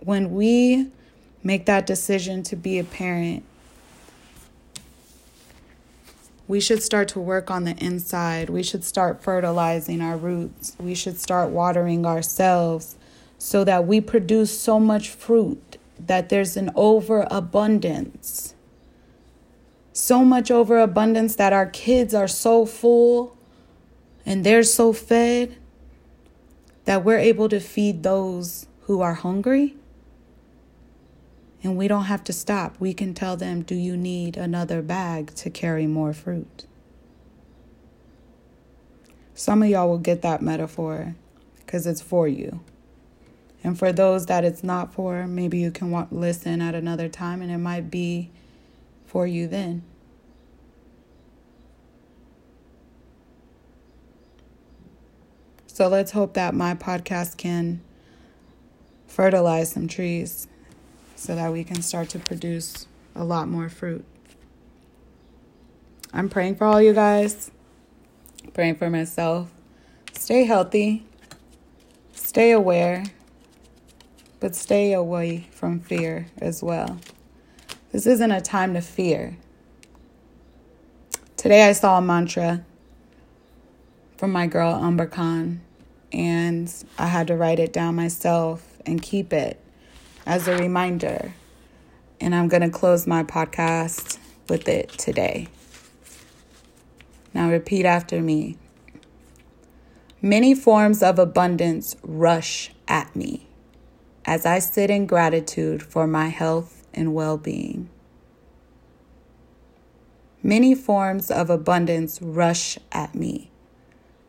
When 0.00 0.32
we 0.32 0.90
make 1.44 1.66
that 1.66 1.86
decision 1.86 2.42
to 2.44 2.56
be 2.56 2.80
a 2.80 2.84
parent, 2.84 3.44
we 6.48 6.58
should 6.58 6.82
start 6.82 7.06
to 7.08 7.20
work 7.20 7.48
on 7.48 7.62
the 7.62 7.76
inside. 7.76 8.50
We 8.50 8.64
should 8.64 8.84
start 8.84 9.22
fertilizing 9.22 10.00
our 10.00 10.16
roots. 10.16 10.76
We 10.80 10.96
should 10.96 11.20
start 11.20 11.50
watering 11.50 12.04
ourselves 12.04 12.96
so 13.38 13.62
that 13.62 13.86
we 13.86 14.00
produce 14.00 14.58
so 14.58 14.80
much 14.80 15.10
fruit 15.10 15.78
that 15.98 16.28
there's 16.28 16.56
an 16.56 16.70
overabundance. 16.74 18.55
So 19.96 20.26
much 20.26 20.50
overabundance 20.50 21.36
that 21.36 21.54
our 21.54 21.64
kids 21.64 22.12
are 22.12 22.28
so 22.28 22.66
full 22.66 23.34
and 24.26 24.44
they're 24.44 24.62
so 24.62 24.92
fed 24.92 25.56
that 26.84 27.02
we're 27.02 27.18
able 27.18 27.48
to 27.48 27.60
feed 27.60 28.02
those 28.02 28.66
who 28.82 29.00
are 29.00 29.14
hungry 29.14 29.74
and 31.62 31.78
we 31.78 31.88
don't 31.88 32.04
have 32.04 32.22
to 32.24 32.34
stop. 32.34 32.76
We 32.78 32.92
can 32.92 33.14
tell 33.14 33.38
them, 33.38 33.62
Do 33.62 33.74
you 33.74 33.96
need 33.96 34.36
another 34.36 34.82
bag 34.82 35.34
to 35.36 35.48
carry 35.48 35.86
more 35.86 36.12
fruit? 36.12 36.66
Some 39.34 39.62
of 39.62 39.70
y'all 39.70 39.88
will 39.88 39.96
get 39.96 40.20
that 40.20 40.42
metaphor 40.42 41.16
because 41.60 41.86
it's 41.86 42.02
for 42.02 42.28
you. 42.28 42.60
And 43.64 43.78
for 43.78 43.94
those 43.94 44.26
that 44.26 44.44
it's 44.44 44.62
not 44.62 44.92
for, 44.92 45.26
maybe 45.26 45.56
you 45.56 45.70
can 45.70 45.90
want, 45.90 46.12
listen 46.12 46.60
at 46.60 46.74
another 46.74 47.08
time 47.08 47.40
and 47.40 47.50
it 47.50 47.56
might 47.56 47.90
be 47.90 48.30
for 49.16 49.26
you 49.26 49.48
then. 49.48 49.82
So 55.66 55.88
let's 55.88 56.10
hope 56.10 56.34
that 56.34 56.52
my 56.52 56.74
podcast 56.74 57.38
can 57.38 57.80
fertilize 59.06 59.72
some 59.72 59.88
trees 59.88 60.48
so 61.14 61.34
that 61.34 61.50
we 61.50 61.64
can 61.64 61.80
start 61.80 62.10
to 62.10 62.18
produce 62.18 62.88
a 63.14 63.24
lot 63.24 63.48
more 63.48 63.70
fruit. 63.70 64.04
I'm 66.12 66.28
praying 66.28 66.56
for 66.56 66.66
all 66.66 66.82
you 66.82 66.92
guys, 66.92 67.50
praying 68.52 68.74
for 68.74 68.90
myself. 68.90 69.50
Stay 70.12 70.44
healthy, 70.44 71.06
stay 72.12 72.50
aware, 72.50 73.04
but 74.40 74.54
stay 74.54 74.92
away 74.92 75.46
from 75.52 75.80
fear 75.80 76.26
as 76.36 76.62
well. 76.62 76.98
This 77.96 78.06
isn't 78.06 78.30
a 78.30 78.42
time 78.42 78.74
to 78.74 78.82
fear. 78.82 79.38
Today 81.38 81.66
I 81.66 81.72
saw 81.72 81.96
a 81.96 82.02
mantra 82.02 82.62
from 84.18 84.32
my 84.32 84.46
girl 84.46 84.74
Umber 84.74 85.06
Khan, 85.06 85.62
and 86.12 86.70
I 86.98 87.06
had 87.06 87.28
to 87.28 87.36
write 87.36 87.58
it 87.58 87.72
down 87.72 87.94
myself 87.94 88.82
and 88.84 89.00
keep 89.00 89.32
it 89.32 89.58
as 90.26 90.46
a 90.46 90.58
reminder. 90.58 91.32
And 92.20 92.34
I'm 92.34 92.48
going 92.48 92.60
to 92.60 92.68
close 92.68 93.06
my 93.06 93.22
podcast 93.22 94.18
with 94.46 94.68
it 94.68 94.90
today. 94.90 95.48
Now, 97.32 97.48
repeat 97.48 97.86
after 97.86 98.20
me. 98.20 98.58
Many 100.20 100.54
forms 100.54 101.02
of 101.02 101.18
abundance 101.18 101.96
rush 102.02 102.72
at 102.88 103.16
me 103.16 103.46
as 104.26 104.44
I 104.44 104.58
sit 104.58 104.90
in 104.90 105.06
gratitude 105.06 105.82
for 105.82 106.06
my 106.06 106.28
health 106.28 106.75
and 106.96 107.14
well 107.14 107.36
being. 107.36 107.88
Many 110.42 110.74
forms 110.74 111.30
of 111.30 111.50
abundance 111.50 112.20
rush 112.22 112.78
at 112.90 113.14
me 113.14 113.50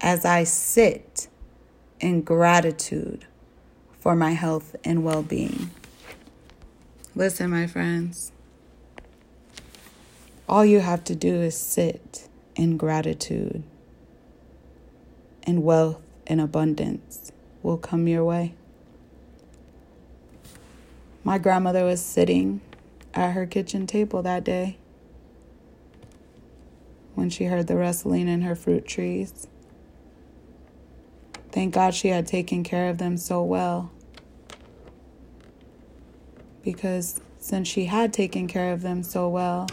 as 0.02 0.26
I 0.26 0.44
sit 0.44 1.28
in 2.00 2.22
gratitude 2.22 3.26
for 4.00 4.16
my 4.16 4.32
health 4.32 4.76
and 4.84 5.04
well 5.04 5.24
being. 5.24 5.72
Listen, 7.16 7.50
my 7.50 7.66
friends, 7.66 8.32
all 10.48 10.64
you 10.64 10.80
have 10.80 11.04
to 11.06 11.16
do 11.16 11.36
is 11.42 11.58
sit 11.58 12.28
in 12.56 12.78
gratitude, 12.78 13.64
and 15.44 15.64
wealth 15.64 16.02
and 16.26 16.40
abundance 16.40 17.32
will 17.64 17.78
come 17.78 18.08
your 18.08 18.24
way. 18.24 18.54
My 21.28 21.38
grandmother 21.38 21.84
was 21.84 22.02
sitting 22.02 22.62
at 23.14 23.32
her 23.32 23.46
kitchen 23.46 23.86
table 23.86 24.22
that 24.22 24.46
day 24.46 24.78
when 27.16 27.30
she 27.30 27.44
heard 27.44 27.68
the 27.68 27.76
rustling 27.76 28.30
in 28.30 28.44
her 28.44 28.56
fruit 28.56 28.88
trees. 28.88 29.46
Thank 31.52 31.74
God 31.74 31.94
she 31.94 32.08
had 32.08 32.28
taken 32.28 32.64
care 32.64 32.90
of 32.90 32.98
them 32.98 33.18
so 33.18 33.44
well 33.44 33.92
because 36.64 37.20
since 37.40 37.68
she 37.68 37.88
had 37.88 38.14
taken 38.14 38.48
care 38.48 38.72
of 38.72 38.82
them 38.82 39.04
so 39.04 39.28
well, 39.28 39.68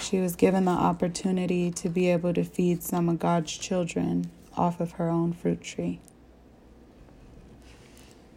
she 0.00 0.18
was 0.18 0.34
given 0.34 0.64
the 0.64 0.72
opportunity 0.72 1.70
to 1.70 1.88
be 1.88 2.10
able 2.10 2.34
to 2.34 2.42
feed 2.42 2.82
some 2.82 3.08
of 3.08 3.20
God's 3.20 3.56
children 3.56 4.32
off 4.56 4.80
of 4.80 4.90
her 4.94 5.10
own 5.10 5.32
fruit 5.32 5.62
tree. 5.62 6.00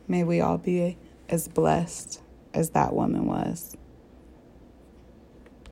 May 0.07 0.23
we 0.23 0.39
all 0.39 0.59
be 0.59 0.95
as 1.31 1.47
blessed 1.47 2.21
as 2.53 2.71
that 2.71 2.93
woman 2.93 3.25
was. 3.25 3.75